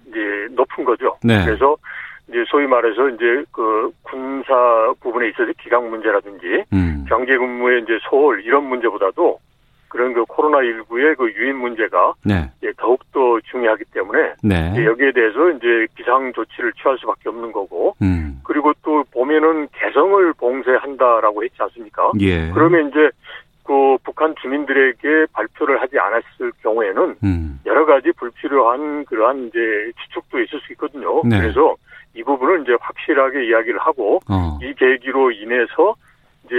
이제 0.08 0.20
높은 0.52 0.84
거죠. 0.84 1.18
네. 1.24 1.44
그래서 1.46 1.76
이제 2.28 2.44
소위 2.48 2.66
말해서 2.68 3.10
이제 3.10 3.44
그 3.52 3.92
군사 4.04 4.94
부분에 5.02 5.30
있어서 5.30 5.52
기강 5.62 5.90
문제라든지 5.90 6.64
음. 6.74 7.06
경제 7.08 7.38
근무의 7.38 7.84
이제 7.84 8.00
소홀 8.10 8.44
이런 8.44 8.66
문제보다도 8.66 9.40
그런 9.96 10.14
그 10.14 10.26
코로나19의 10.26 11.16
그 11.18 11.32
유인 11.38 11.56
문제가 11.56 12.14
네. 12.26 12.52
더욱더 12.78 13.40
중요하기 13.50 13.86
때문에 13.94 14.34
네. 14.44 14.86
여기에 14.86 15.14
대해서 15.14 15.50
이제 15.52 15.88
비상 15.96 16.34
조치를 16.34 16.74
취할 16.74 16.98
수밖에 16.98 17.30
없는 17.30 17.54
거고 17.54 17.96
음. 18.02 18.42
그리고 18.44 18.74
또 18.84 19.06
보면은 19.12 19.70
개성을 19.72 20.34
봉쇄한다라고 20.34 21.46
했지 21.46 21.56
않습니까? 21.60 22.12
예. 22.20 22.52
그러면 22.52 22.90
이제 22.90 23.10
그 23.64 23.98
북한 24.04 24.36
주민들에게 24.42 25.28
발표를 25.32 25.82
하지 25.82 25.98
않았을 25.98 26.52
경우에는 26.62 27.16
음. 27.24 27.60
여러 27.66 27.86
가지 27.86 28.12
불필요한 28.12 29.06
그러한 29.06 29.48
이제 29.48 29.60
추측도 30.04 30.42
있을 30.42 30.60
수 30.60 30.74
있거든요. 30.74 31.22
네. 31.24 31.40
그래서 31.40 31.76
이 32.14 32.22
부분을 32.24 32.64
이제 32.64 32.76
확실하게 32.82 33.48
이야기를 33.48 33.80
하고 33.80 34.20
어. 34.30 34.60
이 34.62 34.74
계기로 34.74 35.32
인해서 35.32 35.96
이제 36.46 36.56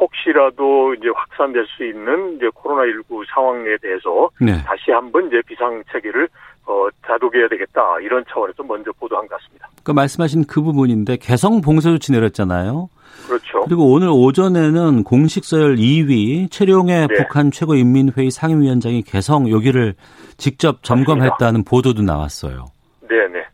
혹시라도 0.00 0.94
이제 0.94 1.08
확산될 1.14 1.66
수 1.76 1.84
있는 1.84 2.36
이제 2.36 2.46
코로나19 2.48 3.24
상황에 3.32 3.76
대해서 3.82 4.30
네. 4.40 4.62
다시 4.64 4.90
한번 4.90 5.26
이제 5.26 5.40
비상 5.46 5.82
체계를 5.92 6.28
어, 6.66 6.88
다독해야 7.02 7.46
되겠다 7.48 8.00
이런 8.00 8.24
차원에서 8.28 8.62
먼저 8.64 8.90
보도한 8.98 9.26
것 9.28 9.38
같습니다. 9.38 9.68
그 9.84 9.92
말씀하신 9.92 10.46
그 10.46 10.62
부분인데 10.62 11.16
개성 11.18 11.60
봉쇄 11.60 11.90
조치 11.90 12.12
내렸잖아요. 12.12 12.88
그렇죠. 13.26 13.64
그리고 13.64 13.92
오늘 13.92 14.08
오전에는 14.08 15.04
공식 15.04 15.44
서열 15.44 15.76
2위 15.76 16.50
최룡의 16.50 17.08
네. 17.08 17.14
북한 17.14 17.50
최고인민회의 17.50 18.30
상임위원장이 18.30 19.02
개성 19.02 19.50
여기를 19.50 19.94
직접 20.36 20.82
점검했다는 20.82 21.38
맞습니다. 21.38 21.70
보도도 21.70 22.02
나왔어요. 22.02 22.66
네네. 23.08 23.44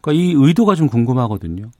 그러니까 0.00 0.12
이 0.12 0.34
의도가 0.36 0.74
좀 0.74 0.88
궁금하거든요. 0.88 1.70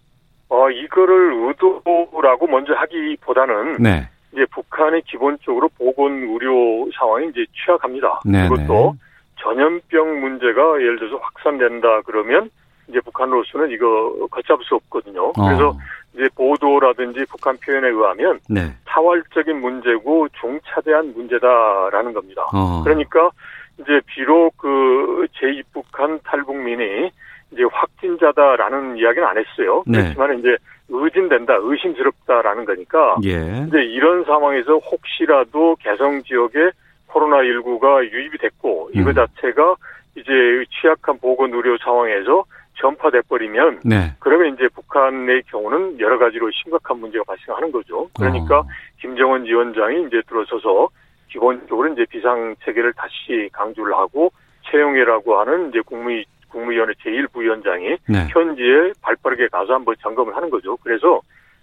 어 0.50 0.68
이거를 0.68 1.32
의도라고 1.32 2.46
먼저 2.48 2.74
하기보다는 2.74 3.76
네. 3.78 4.08
이제 4.32 4.44
북한이 4.50 5.02
기본적으로 5.02 5.68
보건 5.78 6.12
의료 6.12 6.88
상황이 6.98 7.28
이제 7.28 7.46
취약합니다. 7.54 8.20
네네. 8.24 8.48
그리고 8.48 8.66
또 8.66 8.96
전염병 9.36 10.20
문제가 10.20 10.74
예를 10.80 10.98
들어서 10.98 11.16
확산된다 11.16 12.02
그러면 12.02 12.50
이제 12.88 13.00
북한으로서는 13.00 13.70
이거 13.70 14.26
걷잡을 14.30 14.64
수 14.64 14.74
없거든요. 14.74 15.32
그래서 15.32 15.68
어. 15.70 15.78
이제 16.14 16.28
보도라든지 16.34 17.24
북한 17.30 17.56
표현에 17.58 17.88
의하면 17.88 18.40
네. 18.48 18.74
사활적인 18.86 19.60
문제고 19.60 20.28
중차대한 20.40 21.14
문제다라는 21.14 22.12
겁니다. 22.12 22.42
어. 22.52 22.82
그러니까 22.82 23.30
이제 23.78 24.00
비록 24.06 24.56
그 24.58 25.26
제2북한 25.40 26.20
탈북민이 26.24 27.10
이제 27.52 27.62
확진자다라는 27.70 28.96
이야기는 28.96 29.26
안 29.26 29.36
했어요. 29.38 29.82
네. 29.86 29.98
그렇지만 30.02 30.38
이제 30.38 30.56
의심된다, 30.88 31.54
의심스럽다라는 31.60 32.64
거니까 32.64 33.16
예. 33.24 33.64
이제 33.68 33.82
이런 33.82 34.24
상황에서 34.24 34.78
혹시라도 34.78 35.76
개성 35.76 36.22
지역에 36.22 36.70
코로나 37.06 37.38
19가 37.38 38.04
유입이 38.10 38.38
됐고 38.38 38.90
이거 38.94 39.10
음. 39.10 39.14
자체가 39.14 39.76
이제 40.16 40.32
취약한 40.80 41.18
보건 41.18 41.52
의료 41.52 41.76
상황에서 41.78 42.44
전파돼 42.76 43.22
버리면 43.28 43.80
네. 43.84 44.12
그러면 44.18 44.54
이제 44.54 44.68
북한의 44.74 45.42
경우는 45.48 46.00
여러 46.00 46.18
가지로 46.18 46.50
심각한 46.50 46.98
문제가 46.98 47.24
발생하는 47.24 47.72
거죠. 47.72 48.08
그러니까 48.16 48.60
어. 48.60 48.66
김정은 49.00 49.44
위원장이 49.44 50.06
이제 50.06 50.22
들어서서 50.26 50.88
기본적으로 51.28 51.92
이제 51.92 52.04
비상 52.08 52.56
체계를 52.64 52.92
다시 52.94 53.48
강조를 53.52 53.94
하고 53.94 54.32
최영애라고 54.70 55.38
하는 55.40 55.68
이제 55.68 55.80
국무위 55.84 56.24
국무위원회 56.50 56.92
제1부위원장이 57.04 57.98
네. 58.08 58.28
현지에 58.30 58.92
발빠르게 59.02 59.48
가서 59.48 59.74
한번 59.74 59.94
점검을 60.00 60.36
하는 60.36 60.50
거죠. 60.50 60.76
그래서 60.78 61.20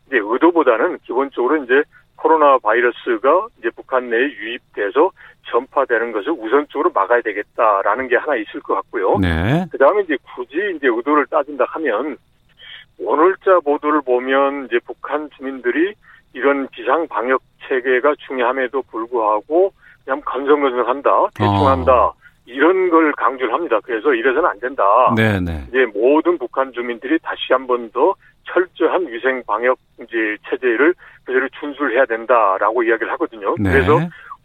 이제 0.07 0.17
의도보다는 0.21 0.99
기본적으로 0.99 1.63
이제 1.63 1.83
코로나 2.15 2.57
바이러스가 2.57 3.47
이제 3.59 3.69
북한 3.75 4.09
내에 4.09 4.19
유입돼서 4.19 5.11
전파되는 5.49 6.11
것을 6.11 6.31
우선적으로 6.31 6.91
막아야 6.93 7.21
되겠다라는 7.21 8.07
게 8.07 8.15
하나 8.17 8.35
있을 8.35 8.59
것 8.61 8.75
같고요. 8.75 9.17
네. 9.19 9.65
그 9.71 9.77
다음에 9.77 10.01
이제 10.01 10.17
굳이 10.35 10.57
이제 10.75 10.87
의도를 10.87 11.25
따진다 11.27 11.65
하면 11.67 12.17
오늘자 12.99 13.59
보도를 13.63 14.01
보면 14.01 14.65
이제 14.65 14.79
북한 14.85 15.29
주민들이 15.37 15.93
이런 16.33 16.67
비상 16.69 17.07
방역 17.07 17.41
체계가 17.67 18.15
중요함에도 18.27 18.81
불구하고 18.83 19.71
그냥 20.03 20.21
건성건성한다, 20.25 21.27
대충한다. 21.35 22.05
어. 22.07 22.13
이런 22.47 22.89
걸 22.89 23.11
강조를 23.11 23.53
합니다. 23.53 23.79
그래서 23.83 24.13
이래서는 24.13 24.49
안 24.49 24.59
된다. 24.59 24.83
네네. 25.15 25.39
네. 25.41 25.65
이제 25.67 25.85
모든 25.93 26.37
북한 26.37 26.71
주민들이 26.71 27.19
다시 27.19 27.51
한 27.51 27.67
번 27.67 27.91
더 27.91 28.15
철저한 28.45 29.07
위생 29.07 29.43
방역 29.45 29.77
이제 30.01 30.37
체제를 30.49 30.93
그대로 31.25 31.47
준수해야 31.59 32.05
된다라고 32.05 32.81
이야기를 32.83 33.11
하거든요. 33.13 33.55
네. 33.59 33.69
그래서 33.71 33.99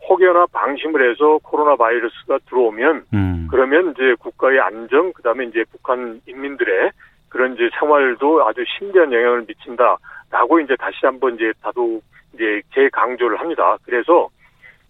혹여나 0.09 0.47
방심을 0.47 1.09
해서 1.11 1.39
코로나 1.45 1.77
바이러스가 1.77 2.39
들어오면 2.49 3.05
음. 3.15 3.47
그러면 3.49 3.93
이제 3.93 4.15
국가의 4.19 4.59
안정 4.59 5.13
그다음에 5.13 5.45
이제 5.45 5.65
북한 5.71 6.21
인민들의 6.27 6.91
그런 7.29 7.55
이제 7.55 7.71
생활도 7.79 8.45
아주 8.47 8.65
심대한 8.77 9.13
영향을 9.13 9.45
미친다라고 9.47 10.59
이제 10.65 10.75
다시 10.77 10.97
한번 11.07 11.37
이제 11.37 11.53
다도 11.63 12.01
이제 12.35 12.61
재강조를 12.75 13.39
합니다. 13.39 13.77
그래서 13.85 14.29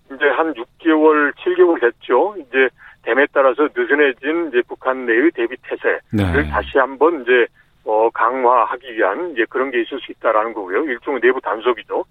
이제 0.06 0.24
한 0.30 0.54
6개월, 0.54 1.32
7개월 1.34 1.80
됐죠. 1.80 2.34
이제 2.38 2.68
됨에 3.02 3.26
따라서 3.32 3.68
느슨해진 3.74 4.48
이제 4.48 4.62
북한 4.68 5.06
내의 5.06 5.30
대비 5.32 5.56
태세를 5.62 6.00
네. 6.12 6.50
다시 6.50 6.78
한번 6.78 7.22
이제 7.22 7.46
어 7.84 8.08
강화하기 8.10 8.94
위한 8.94 9.32
이제 9.32 9.44
그런 9.48 9.70
게 9.70 9.82
있을 9.82 9.98
수 10.00 10.12
있다라는 10.12 10.54
거고요. 10.54 10.84
일종의 10.84 11.20
내부 11.20 11.40
단속이죠. 11.40 12.04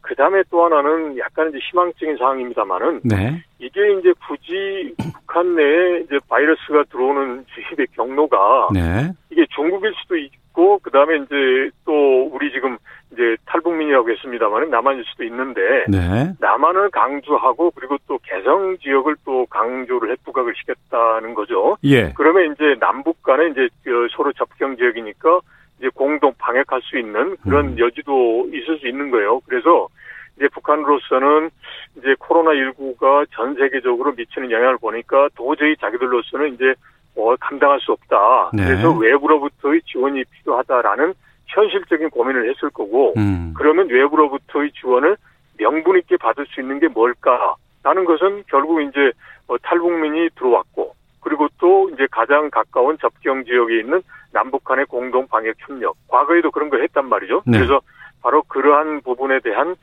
그 0.00 0.14
다음에 0.14 0.42
또 0.50 0.64
하나는 0.64 1.16
약간 1.18 1.50
이제 1.50 1.58
희망적인 1.58 2.16
상황입니다만은 2.16 3.00
네. 3.04 3.42
이게 3.58 3.80
이제 3.98 4.12
굳이 4.26 4.94
북한 5.12 5.54
내에 5.54 6.00
이제 6.00 6.18
바이러스가 6.28 6.84
들어오는 6.90 7.44
주입의 7.54 7.86
경로가 7.94 8.68
네. 8.72 9.12
이게 9.30 9.44
중국일 9.54 9.92
수도 10.00 10.16
있고 10.16 10.78
그 10.82 10.90
다음에 10.90 11.16
이제 11.16 11.70
또 11.84 12.28
우리 12.32 12.50
지금 12.50 12.78
이제 13.20 13.36
탈북민이라고 13.44 14.10
했습니다만은 14.10 14.70
남한일 14.70 15.04
수도 15.04 15.24
있는데 15.24 15.60
네. 15.88 16.32
남한을 16.40 16.90
강조하고 16.90 17.70
그리고 17.72 17.98
또 18.08 18.18
개성 18.22 18.78
지역을 18.78 19.16
또 19.26 19.44
강조를 19.46 20.10
해 20.10 20.16
부각을 20.24 20.54
시켰다는 20.56 21.34
거죠. 21.34 21.76
예. 21.84 22.14
그러면 22.14 22.52
이제 22.52 22.76
남북 22.80 23.22
간에 23.22 23.48
이제 23.48 23.68
그 23.84 24.08
서로 24.16 24.32
접경 24.32 24.76
지역이니까 24.78 25.40
이제 25.78 25.90
공동 25.94 26.32
방역할 26.38 26.80
수 26.82 26.98
있는 26.98 27.36
그런 27.42 27.68
음. 27.68 27.78
여지도 27.78 28.48
있을 28.54 28.78
수 28.78 28.88
있는 28.88 29.10
거예요. 29.10 29.40
그래서 29.40 29.88
이제 30.36 30.48
북한으로서는 30.48 31.50
이제 31.98 32.14
코로나19가 32.14 33.26
전 33.32 33.54
세계적으로 33.54 34.12
미치는 34.12 34.50
영향을 34.50 34.78
보니까 34.78 35.28
도저히 35.36 35.76
자기들로서는 35.76 36.54
이제 36.54 36.74
뭐 37.14 37.36
감당할 37.38 37.80
수 37.80 37.92
없다. 37.92 38.50
네. 38.54 38.64
그래서 38.64 38.92
외부로부터의 38.92 39.82
지원이 39.82 40.24
필요하다라는 40.24 41.12
현실적인 41.50 42.10
고민을 42.10 42.48
했을 42.50 42.70
거고, 42.70 43.14
음. 43.16 43.52
그러면 43.56 43.88
외부로부터의 43.88 44.72
지원을 44.72 45.16
명분 45.58 45.98
있게 45.98 46.16
받을 46.16 46.46
수 46.46 46.60
있는 46.60 46.80
게 46.80 46.88
뭘까 46.88 47.54
라는 47.82 48.04
것은 48.04 48.44
결국 48.48 48.80
이제 48.82 49.12
뭐 49.46 49.58
탈북민이 49.58 50.30
들어왔고, 50.36 50.94
그리고 51.20 51.48
또 51.58 51.90
이제 51.90 52.06
가장 52.10 52.50
가까운 52.50 52.96
접경 52.98 53.44
지역에 53.44 53.80
있는 53.80 54.02
남북 54.32 54.64
간의 54.64 54.86
공동 54.86 55.26
방역 55.26 55.54
협력. 55.58 55.96
과거에도 56.08 56.50
그런 56.50 56.70
걸 56.70 56.82
했단 56.82 57.08
말이죠. 57.08 57.42
네. 57.46 57.58
그래서 57.58 57.80
바로 58.22 58.42
그러한 58.42 59.02
부분에 59.02 59.40
대한 59.40 59.76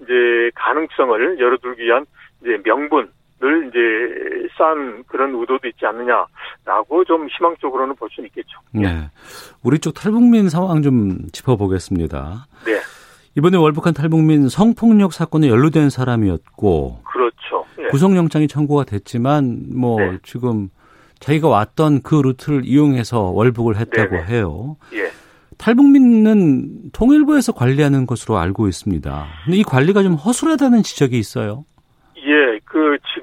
이제 0.00 0.50
가능성을 0.54 1.38
열어두기 1.38 1.82
위한 1.82 2.04
이제 2.40 2.58
명분 2.64 3.10
을 3.44 3.68
이제 3.68 4.48
쌓은 4.56 5.02
그런 5.08 5.34
의도도 5.34 5.66
있지 5.66 5.84
않느냐라고 5.84 7.04
좀 7.04 7.26
희망적으로는 7.28 7.96
볼 7.96 8.08
수는 8.12 8.28
있겠죠. 8.28 8.60
네. 8.72 9.08
우리 9.64 9.80
쪽 9.80 9.94
탈북민 9.94 10.48
상황 10.48 10.82
좀 10.82 11.28
짚어보겠습니다. 11.32 12.46
네. 12.66 12.80
이번에 13.36 13.56
월북한 13.56 13.94
탈북민 13.94 14.48
성폭력 14.48 15.12
사건에 15.12 15.48
연루된 15.48 15.90
사람이었고. 15.90 17.00
그렇죠. 17.02 17.66
네. 17.76 17.88
구속영장이 17.88 18.46
청구가 18.46 18.84
됐지만 18.84 19.64
뭐 19.74 19.98
네. 19.98 20.18
지금 20.22 20.68
자기가 21.18 21.48
왔던 21.48 22.02
그 22.02 22.14
루트를 22.14 22.62
이용해서 22.64 23.22
월북을 23.22 23.76
했다고 23.76 24.16
네네. 24.16 24.26
해요. 24.28 24.76
예. 24.92 25.10
탈북민은 25.58 26.90
통일부에서 26.92 27.52
관리하는 27.52 28.06
것으로 28.06 28.38
알고 28.38 28.68
있습니다. 28.68 29.26
근데 29.44 29.56
이 29.58 29.62
관리가 29.62 30.02
좀 30.02 30.14
허술하다는 30.14 30.82
지적이 30.82 31.18
있어요. 31.18 31.64
예, 32.16 32.51
그 32.51 32.51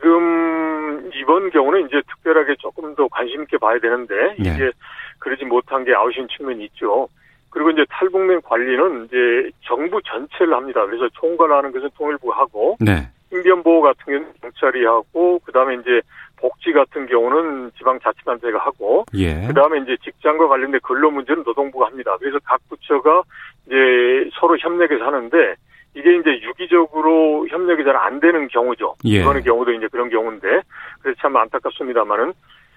지금 0.10 1.12
이번 1.14 1.52
경우는 1.52 1.86
이제 1.86 2.02
특별하게 2.08 2.56
조금 2.58 2.96
더 2.96 3.08
관심 3.10 3.44
있게 3.44 3.60
봐야 3.60 3.78
되는데 3.78 4.16
예. 4.44 4.50
이게 4.50 4.72
그러지 5.20 5.46
못한 5.46 5.86
게 5.86 5.94
아쉬운 5.94 6.28
측면이 6.28 6.66
있죠. 6.66 7.08
그리고 7.52 7.70
이제 7.70 7.86
탈북민 7.90 8.42
관리는 8.42 9.06
이제 9.06 9.52
정부 9.62 10.02
전체를 10.02 10.54
합니다. 10.54 10.84
그래서 10.86 11.08
총괄하는 11.14 11.72
것은 11.72 11.90
통일부가 11.96 12.40
하고 12.40 12.76
네. 12.80 13.08
인변보호 13.32 13.82
같은 13.82 14.06
경우는 14.06 14.34
경찰이 14.42 14.84
하고 14.86 15.38
그다음에 15.46 15.76
이제 15.76 16.02
복지 16.38 16.72
같은 16.72 17.06
경우는 17.06 17.72
지방자치단체가 17.78 18.58
하고 18.58 19.06
예. 19.14 19.46
그다음에 19.46 19.80
이제 19.80 19.96
직장과 20.04 20.48
관련된 20.48 20.80
근로 20.82 21.12
문제는 21.12 21.44
노동부가 21.44 21.86
합니다. 21.86 22.18
그래서 22.20 22.40
각 22.44 22.60
부처가 22.68 23.22
이제 23.68 23.76
서로 24.40 24.58
협력해서 24.58 25.06
하는데 25.06 25.56
이게 25.96 26.16
이제 26.18 26.42
유기적으로 26.42 27.48
협력이 27.48 27.84
잘 27.84 27.96
안 27.98 28.20
되는 28.20 28.48
경우죠. 28.48 28.96
예. 29.06 29.20
이번의 29.20 29.44
경우도 29.44 29.72
이제 29.74 29.88
그런 29.88 30.10
경우인데 30.10 30.62
그래서 31.02 31.20
참 31.22 31.36
안타깝습니다만은 31.36 32.34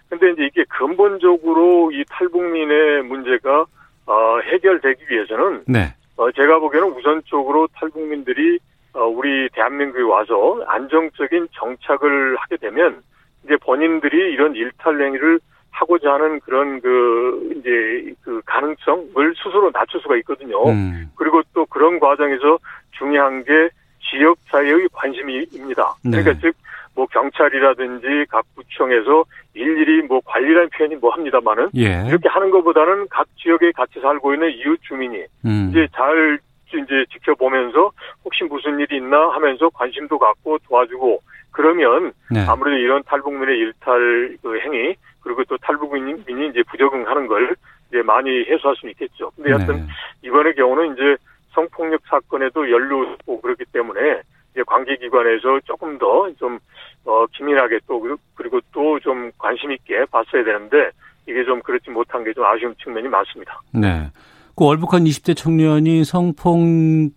근데 0.09 0.31
이제 0.33 0.45
이게 0.45 0.65
근본적으로 0.69 1.91
이 1.93 2.05
탈북민의 2.11 3.03
문제가 3.05 3.65
어, 4.07 4.39
해결되기 4.41 5.05
위해서는 5.09 5.65
네. 5.67 5.95
어, 6.17 6.31
제가 6.33 6.59
보기에는 6.59 6.91
우선적으로 6.91 7.69
탈북민들이 7.75 8.59
어, 8.95 9.07
우리 9.07 9.49
대한민국에 9.55 10.03
와서 10.03 10.63
안정적인 10.67 11.49
정착을 11.53 12.37
하게 12.37 12.57
되면 12.57 13.01
이제 13.45 13.57
본인들이 13.57 14.33
이런 14.33 14.55
일탈 14.55 15.01
행위를 15.01 15.41
하고자 15.71 16.13
하는 16.13 16.41
그런 16.41 16.81
그 16.81 17.55
이제 17.57 18.15
그 18.23 18.43
가능성을 18.45 19.35
스스로 19.43 19.71
낮출 19.73 20.01
수가 20.01 20.17
있거든요. 20.19 20.63
음. 20.69 21.11
그리고 21.17 21.41
또 21.55 21.65
그런 21.67 21.99
과정에서 21.99 22.59
중요한 22.93 23.45
게 23.45 23.69
지역 24.01 24.39
사회의 24.51 24.89
관심입니다. 24.93 25.95
네. 26.05 26.23
그러니까 26.23 26.41
즉 26.41 26.57
뭐 26.95 27.07
경찰이라든지 27.07 28.27
각 28.29 28.45
구청에서 28.55 29.25
일일이 29.55 30.03
뭐 30.03 30.21
관리라는 30.25 30.69
표현이 30.71 30.97
뭐 30.97 31.11
합니다만은 31.13 31.71
예. 31.77 32.05
이렇게 32.07 32.29
하는 32.29 32.51
것보다는 32.51 33.09
각 33.09 33.27
지역에 33.37 33.73
같이 33.73 34.01
살고 34.01 34.35
있는 34.35 34.51
이웃 34.51 34.79
주민이 34.83 35.25
음. 35.47 35.69
이제 35.71 35.89
잘 35.95 36.39
이제 36.69 37.05
지켜보면서 37.13 37.91
혹시 38.25 38.45
무슨 38.45 38.79
일이 38.79 38.97
있나 38.97 39.29
하면서 39.31 39.69
관심도 39.71 40.19
갖고 40.19 40.59
도와주고 40.69 41.21
그러면 41.51 42.13
네. 42.31 42.47
아무래도 42.47 42.79
이런 42.79 43.03
탈북민의 43.05 43.59
일탈 43.59 44.39
그 44.43 44.59
행위 44.61 44.95
그리고 45.21 45.45
또 45.45 45.57
탈북민이 45.59 46.49
이제 46.51 46.63
부적응하는 46.71 47.27
걸 47.27 47.55
이제 47.89 48.03
많이 48.03 48.45
해소할 48.45 48.75
수 48.77 48.89
있겠죠. 48.89 49.31
근데 49.37 49.51
여하튼 49.51 49.77
네. 49.77 49.87
이번의 50.23 50.55
경우는 50.55 50.95
이제 50.95 51.17
성폭력 51.55 52.01
사건에도 52.09 52.71
연루고 52.71 53.41
그렇기 53.41 53.65
때문에 53.73 54.23
이제 54.53 54.63
관계기관에서 54.67 55.61
조금 55.65 55.99
더좀 55.99 56.59
어, 57.05 57.27
기민하게 57.37 57.81
또 57.87 58.01
그리고 58.35 58.61
또 58.73 58.99
좀 59.01 59.31
관심 59.39 59.73
있게 59.73 60.05
봤어야 60.11 60.45
되는데 60.45 60.91
이게 61.29 61.45
좀 61.45 61.61
그렇지 61.63 61.91
못한 61.91 62.23
게 62.25 62.33
좀 62.33 62.45
아쉬운 62.45 62.75
측면이 62.83 63.09
많습니다. 63.09 63.61
네. 63.73 64.11
그 64.57 64.65
월북한 64.65 65.05
20대 65.05 65.37
청년이 65.37 66.05
성폭행 66.05 67.11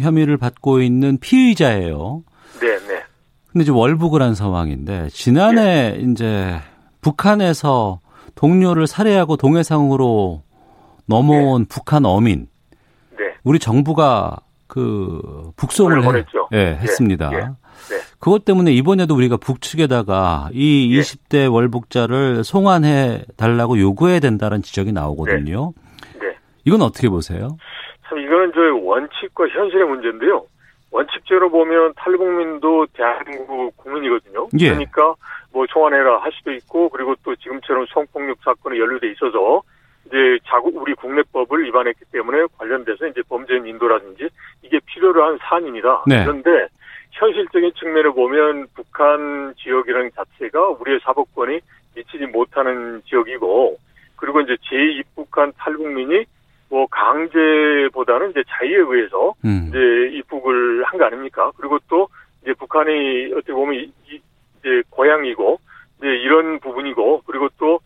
혐의를 0.00 0.36
받고 0.36 0.80
있는 0.80 1.18
피의자예요. 1.18 2.22
네, 2.60 2.66
네. 2.86 3.02
근데 3.50 3.62
이제 3.62 3.72
월북을 3.72 4.22
한 4.22 4.34
상황인데 4.34 5.08
지난해 5.10 5.92
네. 5.92 5.98
이제 6.00 6.56
북한에서 7.00 8.00
동료를 8.34 8.86
살해하고 8.86 9.36
동해상으로 9.36 10.42
넘어온 11.06 11.62
네. 11.62 11.68
북한 11.68 12.04
어민. 12.04 12.46
네. 13.42 13.50
우리 13.50 13.58
정부가 13.58 14.38
그 14.66 15.50
북송을 15.56 16.04
해, 16.04 16.24
예, 16.52 16.78
했습니다. 16.80 17.30
예. 17.32 17.38
예. 17.38 18.00
그것 18.20 18.44
때문에 18.44 18.72
이번에도 18.72 19.14
우리가 19.14 19.36
북측에다가 19.36 20.50
이 20.52 20.94
예. 20.94 21.00
20대 21.00 21.52
월북자를 21.52 22.44
송환해 22.44 23.24
달라고 23.36 23.78
요구해야 23.80 24.20
된다는 24.20 24.62
지적이 24.62 24.92
나오거든요. 24.92 25.72
네. 26.20 26.28
네. 26.28 26.36
이건 26.64 26.82
어떻게 26.82 27.08
보세요? 27.08 27.56
참 28.08 28.18
이거는 28.18 28.52
저 28.54 28.60
원칙과 28.84 29.48
현실의 29.48 29.86
문제인데요. 29.86 30.44
원칙적으로 30.92 31.50
보면 31.50 31.94
탈북민도 31.96 32.86
대한민국 32.92 33.76
국민이거든요. 33.76 34.48
예. 34.58 34.68
그러니까 34.70 35.14
뭐 35.52 35.64
송환해라 35.72 36.18
할 36.18 36.32
수도 36.32 36.52
있고 36.52 36.88
그리고 36.90 37.14
또 37.24 37.34
지금처럼 37.36 37.86
성폭력 37.92 38.38
사건에 38.44 38.78
연루돼 38.78 39.10
있어서 39.12 39.62
이제 40.06 40.38
자국 40.46 40.76
우리 40.76 40.94
국내법을 40.94 41.64
위반했기 41.64 42.04
때문에 42.12 42.46
관련돼서 42.58 43.06
이제 43.06 43.22
범죄인 43.28 43.66
인도라든지 43.66 44.28
이게 44.62 44.80
필요로 44.86 45.24
한 45.24 45.38
사안입니다. 45.40 46.04
네. 46.06 46.24
그런데 46.24 46.68
현실적인 47.12 47.72
측면을 47.74 48.12
보면 48.12 48.66
북한 48.74 49.54
지역이라는 49.58 50.10
자체가 50.14 50.68
우리의 50.70 51.00
사법권이 51.02 51.60
미치지 51.94 52.26
못하는 52.26 53.02
지역이고 53.06 53.78
그리고 54.16 54.40
이제 54.40 54.56
제2북한 54.70 55.52
탈북민이 55.58 56.24
뭐 56.70 56.86
강제보다는 56.86 58.30
이제 58.30 58.42
자유에 58.48 58.76
의해서 58.76 59.34
음. 59.44 59.66
이제 59.68 59.78
입국을 60.18 60.84
한 60.84 60.98
거 60.98 61.04
아닙니까? 61.06 61.50
그리고 61.56 61.78
또 61.88 62.08
이제 62.42 62.52
북한이 62.54 63.32
어떻게 63.32 63.52
보면 63.52 63.90
이제 64.58 64.82
고향이고 64.90 65.58
이제 65.98 66.06
이런 66.06 66.60
부분이고 66.60 67.22
그리고 67.26 67.48
또 67.58 67.80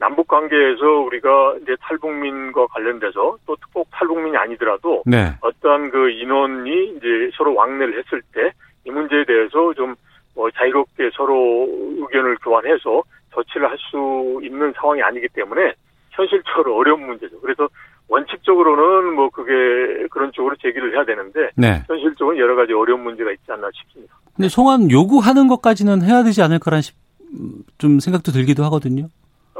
남북 0.00 0.26
관계에서 0.26 0.84
우리가 1.04 1.54
이제 1.62 1.76
탈북민과 1.82 2.66
관련돼서 2.68 3.36
또 3.46 3.56
꼭 3.72 3.86
탈북민이 3.92 4.36
아니더라도 4.36 5.02
네. 5.06 5.32
어떠한 5.42 5.90
그 5.90 6.10
인원이 6.10 6.96
이제 6.96 7.30
서로 7.36 7.54
왕래를 7.54 7.96
했을 7.98 8.20
때 8.34 8.50
이 8.86 8.90
문제에 8.90 9.24
대해서 9.24 9.72
좀 9.74 9.94
뭐 10.34 10.48
자유롭게 10.52 11.10
서로 11.12 11.66
의견을 11.98 12.36
교환해서 12.36 13.02
조치를 13.34 13.68
할 13.68 13.76
수 13.90 14.40
있는 14.44 14.72
상황이 14.76 15.02
아니기 15.02 15.26
때문에 15.34 15.72
현실적으로 16.10 16.76
어려운 16.76 17.04
문제죠. 17.06 17.38
그래서 17.40 17.68
원칙적으로는 18.08 19.14
뭐 19.14 19.28
그게 19.30 19.52
그런 20.10 20.30
쪽으로 20.32 20.54
제기를 20.56 20.94
해야 20.94 21.04
되는데 21.04 21.50
네. 21.56 21.82
현실적으로 21.86 22.38
여러 22.38 22.54
가지 22.56 22.72
어려운 22.72 23.02
문제가 23.02 23.30
있지 23.32 23.42
않나 23.48 23.68
싶습니다. 23.74 24.14
근데 24.36 24.48
송환 24.48 24.90
요구하는 24.90 25.48
것까지는 25.48 26.02
해야 26.02 26.22
되지 26.22 26.42
않을까라는 26.42 26.82
좀 27.78 28.00
생각도 28.00 28.32
들기도 28.32 28.64
하거든요. 28.64 29.08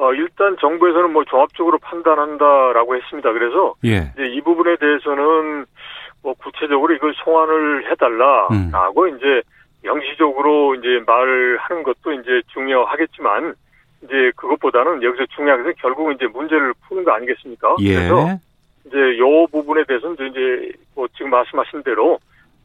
어, 0.00 0.14
일단 0.14 0.56
정부에서는 0.58 1.12
뭐 1.12 1.24
종합적으로 1.24 1.76
판단한다라고 1.78 2.96
했습니다. 2.96 3.32
그래서 3.32 3.74
예. 3.84 4.10
이제 4.14 4.26
이 4.28 4.40
부분에 4.40 4.76
대해서는 4.76 5.66
뭐 6.22 6.32
구체적으로 6.34 6.94
이걸 6.94 7.12
송환을 7.22 7.90
해달라라고 7.90 9.02
음. 9.02 9.16
이제 9.16 9.42
영시적으로 9.84 10.74
이제 10.76 11.02
말하는 11.06 11.82
것도 11.82 12.12
이제 12.14 12.40
중요하겠지만 12.46 13.54
이제 14.02 14.32
그것보다는 14.36 15.02
여기서 15.02 15.26
중요한 15.36 15.62
것은 15.62 15.74
결국은 15.78 16.14
이제 16.14 16.26
문제를 16.28 16.72
푸는 16.88 17.04
거 17.04 17.12
아니겠습니까? 17.12 17.76
예. 17.80 17.94
그래서 17.94 18.38
이제 18.86 19.18
요 19.18 19.46
부분에 19.48 19.84
대해서는 19.84 20.16
이제 20.30 20.72
뭐 20.94 21.08
지금 21.08 21.30
말씀하신 21.30 21.82
대로 21.82 22.18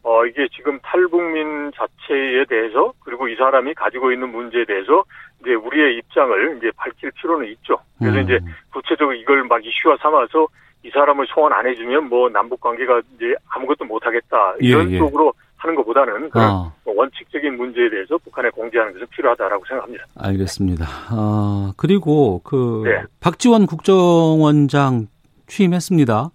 어 0.06 0.24
이게 0.24 0.48
지금 0.56 0.80
탈북민 0.84 1.72
자체에 1.76 2.46
대해서 2.48 2.94
그리고 3.04 3.28
이 3.28 3.36
사람이 3.36 3.74
가지고 3.74 4.12
있는 4.12 4.30
문제에 4.30 4.64
대해서 4.64 5.04
이제 5.42 5.56
우리의 5.56 5.98
입장을 5.98 6.58
이제 6.58 6.70
밝힐 6.78 7.10
필요는 7.10 7.48
있죠. 7.54 7.80
그래서 7.98 8.20
음. 8.20 8.24
이제 8.24 8.40
구체적으로 8.72 9.16
이걸 9.16 9.44
막 9.46 9.66
이슈화 9.66 9.98
삼아서 10.00 10.48
이 10.84 10.92
사람을 10.92 11.26
소환 11.28 11.52
안 11.54 11.66
해주면 11.66 12.08
뭐 12.08 12.30
남북 12.30 12.62
관계가 12.62 13.02
이제 13.16 13.34
아무것도 13.50 13.86
못 13.86 14.06
하겠다 14.06 14.54
이런 14.60 14.92
예, 14.92 14.94
예. 14.94 14.98
쪽으로 15.00 15.34
하는 15.58 15.76
것보다는 15.76 16.30
그런 16.30 16.52
어. 16.52 16.74
원칙적인 16.86 17.58
문제에 17.58 17.90
대해서 17.90 18.20
북한에 18.20 18.52
공개하는 18.52 18.94
것은 18.94 19.08
필요하다라고 19.08 19.66
생각합니다. 19.66 20.06
알겠습니다. 20.20 20.86
어, 21.14 21.72
그리고 21.78 22.42
그 22.44 22.84
네. 22.86 23.02
박지원 23.20 23.66
국정원장 23.66 25.08
취임했습니다. 25.48 26.30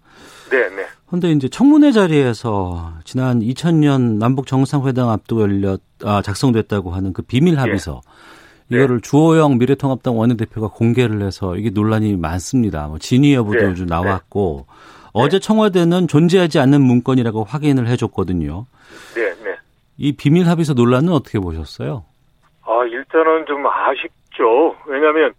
네, 0.50 0.69
네. 1.11 1.18
그런데 1.20 1.33
이제 1.33 1.49
청문회 1.49 1.90
자리에서 1.90 2.92
지난 3.05 3.40
2000년 3.40 4.18
남북 4.18 4.46
정상회담 4.46 5.09
앞두고 5.09 5.42
열렸 5.42 5.81
아, 6.05 6.23
작성됐다고 6.23 6.92
하는 6.92 7.12
그 7.12 7.23
비밀 7.23 7.55
네. 7.55 7.61
합의서 7.61 8.01
네. 8.68 8.77
이거를 8.79 9.01
주호영 9.01 9.59
미래통합당 9.59 10.16
원내대표가 10.16 10.68
공개를 10.68 11.23
해서 11.23 11.57
이게 11.57 11.70
논란이 11.70 12.16
많습니다. 12.16 12.87
뭐 12.87 12.99
진위 12.99 13.35
여부도 13.35 13.61
네. 13.61 13.75
좀 13.75 13.87
나왔고 13.87 14.66
네. 14.68 14.75
어제 15.12 15.40
청와대는 15.40 16.07
존재하지 16.07 16.61
않는 16.61 16.81
문건이라고 16.81 17.42
확인을 17.42 17.88
해줬거든요. 17.88 18.66
네, 19.16 19.35
네. 19.44 19.57
이 19.99 20.12
비밀 20.12 20.49
합의서 20.49 20.75
논란은 20.75 21.12
어떻게 21.12 21.40
보셨어요? 21.40 22.05
아, 22.62 22.85
일단은 22.85 23.44
좀 23.46 23.66
아쉽죠. 23.66 24.77
왜냐하면 24.87 25.33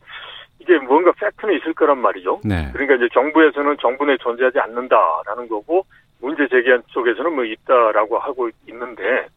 이게 0.61 0.77
뭔가 0.77 1.11
팩트는 1.13 1.55
있을 1.57 1.73
거란 1.73 1.97
말이죠. 1.97 2.41
네. 2.43 2.69
그러니까 2.71 2.95
이제 2.95 3.09
정부에서는 3.13 3.77
정부 3.81 4.05
내 4.05 4.15
존재하지 4.17 4.59
않는다라는 4.59 5.47
거고 5.49 5.85
문제 6.21 6.47
제기한 6.47 6.83
쪽에서는 6.87 7.33
뭐 7.33 7.43
있다라고 7.43 8.19
하고 8.19 8.49
있는데 8.67 9.27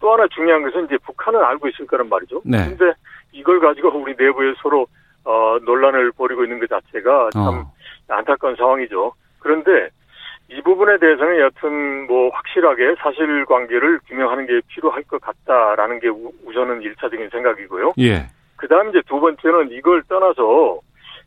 또 0.00 0.12
하나 0.12 0.28
중요한 0.28 0.62
것은 0.62 0.84
이제 0.84 0.96
북한은 0.98 1.42
알고 1.42 1.66
있을 1.68 1.86
거란 1.86 2.08
말이죠. 2.08 2.42
네. 2.44 2.58
근데 2.68 2.92
이걸 3.32 3.58
가지고 3.58 3.88
우리 3.98 4.14
내부에 4.16 4.54
서로 4.62 4.86
어 5.24 5.58
논란을 5.64 6.12
벌이고 6.12 6.44
있는 6.44 6.60
것 6.60 6.68
자체가 6.68 7.30
참 7.32 7.42
어. 7.42 7.72
안타까운 8.06 8.54
상황이죠. 8.54 9.12
그런데 9.40 9.88
이 10.48 10.62
부분에 10.62 10.98
대해서는 10.98 11.40
여튼 11.40 12.06
뭐 12.06 12.30
확실하게 12.30 12.94
사실관계를 13.00 13.98
규명하는 14.06 14.46
게 14.46 14.60
필요할 14.68 15.02
것 15.02 15.20
같다라는 15.20 15.98
게 15.98 16.08
우선은 16.08 16.82
일차적인 16.82 17.28
생각이고요. 17.30 17.94
예. 17.98 18.28
그다음 18.58 18.90
이제 18.90 19.00
두 19.08 19.18
번째는 19.20 19.70
이걸 19.70 20.02
떠나서 20.08 20.80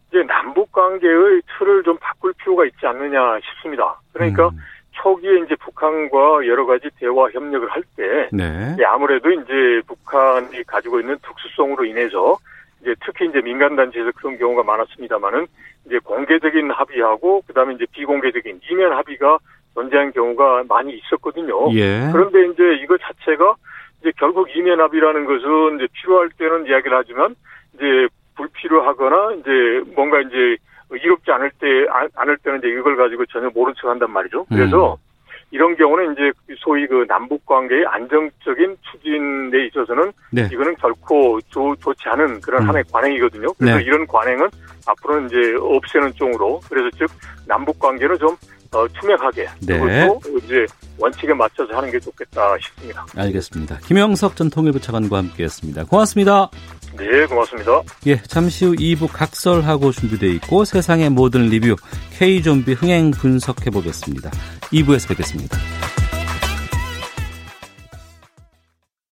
이제 0.09 0.23
남북 0.23 0.71
관계의 0.71 1.41
틀을 1.57 1.83
좀 1.83 1.97
바꿀 1.99 2.33
필요가 2.33 2.65
있지 2.65 2.85
않느냐 2.85 3.39
싶습니다. 3.39 3.99
그러니까 4.13 4.49
음. 4.49 4.57
초기에 4.91 5.39
이제 5.45 5.55
북한과 5.55 6.45
여러 6.45 6.65
가지 6.65 6.89
대화 6.99 7.29
협력을 7.29 7.67
할때 7.69 8.29
네. 8.31 8.75
아무래도 8.85 9.31
이제 9.31 9.81
북한이 9.87 10.63
가지고 10.67 10.99
있는 10.99 11.17
특수성으로 11.21 11.85
인해서 11.85 12.37
이제 12.81 12.93
특히 13.05 13.27
이제 13.27 13.41
민간 13.41 13.75
단체에서 13.75 14.11
그런 14.17 14.37
경우가 14.37 14.63
많았습니다만은 14.63 15.47
이제 15.85 15.97
공개적인 15.99 16.71
합의하고 16.71 17.41
그다음에 17.47 17.75
이제 17.75 17.85
비공개적인 17.93 18.59
이면 18.69 18.93
합의가 18.93 19.39
존재한 19.73 20.11
경우가 20.11 20.65
많이 20.67 20.93
있었거든요. 20.97 21.73
예. 21.73 22.09
그런데 22.11 22.45
이제 22.47 22.75
이거 22.83 22.97
자체가 22.97 23.55
이제 24.01 24.11
결국 24.17 24.47
이면 24.55 24.81
합의라는 24.81 25.25
것은 25.25 25.77
이제 25.77 25.87
필요할 25.93 26.29
때는 26.37 26.65
이야기를 26.65 26.97
하지만 26.97 27.35
이제 27.75 28.07
불필요하거나 28.35 29.35
이제 29.35 29.49
뭔가 29.95 30.19
이제 30.21 30.57
이롭지 30.91 31.31
않을 31.31 31.51
때 31.59 31.67
않을 32.15 32.37
때는 32.37 32.59
이제 32.59 32.67
이걸 32.69 32.97
가지고 32.97 33.25
전혀 33.27 33.49
모른 33.53 33.73
척한단 33.79 34.11
말이죠. 34.11 34.45
그래서 34.45 34.93
음. 34.93 35.11
이런 35.51 35.75
경우는 35.75 36.13
이제 36.13 36.31
소위 36.57 36.87
그 36.87 37.05
남북 37.07 37.45
관계의 37.45 37.85
안정적인 37.85 38.77
추진에 38.81 39.65
있어서는 39.67 40.11
네. 40.31 40.47
이거는 40.51 40.75
결코 40.75 41.39
좋, 41.49 41.75
좋지 41.79 42.07
않은 42.07 42.41
그런 42.41 42.63
음. 42.63 42.69
하나의 42.69 42.85
관행이거든요. 42.91 43.53
그래서 43.53 43.77
네. 43.77 43.83
이런 43.83 44.07
관행은 44.07 44.47
앞으로는 44.87 45.27
이제 45.27 45.55
없애는 45.59 46.13
쪽으로 46.13 46.61
그래서 46.69 46.89
즉 46.97 47.09
남북 47.47 47.79
관계는 47.79 48.17
좀 48.17 48.35
어, 48.73 48.87
투명하게 48.99 49.49
네. 49.61 49.79
그리고 49.79 50.21
이제 50.37 50.65
원칙에 50.97 51.33
맞춰서 51.33 51.75
하는 51.75 51.91
게 51.91 51.99
좋겠다 51.99 52.57
싶습니다. 52.59 53.05
알겠습니다. 53.15 53.77
김영석 53.79 54.35
전 54.35 54.49
통일부 54.49 54.79
차관과 54.79 55.17
함께했습니다. 55.17 55.85
고맙습니다. 55.85 56.49
네, 56.97 57.25
고맙습니다. 57.25 57.81
예, 58.07 58.21
잠시 58.23 58.65
후 58.65 58.73
2부 58.73 59.09
각설하고 59.11 59.91
준비되어 59.91 60.29
있고 60.31 60.65
세상의 60.65 61.09
모든 61.09 61.47
리뷰 61.47 61.75
K 62.17 62.41
좀비 62.41 62.73
흥행 62.73 63.11
분석해 63.11 63.69
보겠습니다. 63.71 64.29
2부에서 64.71 65.09
뵙겠습니다. 65.09 65.57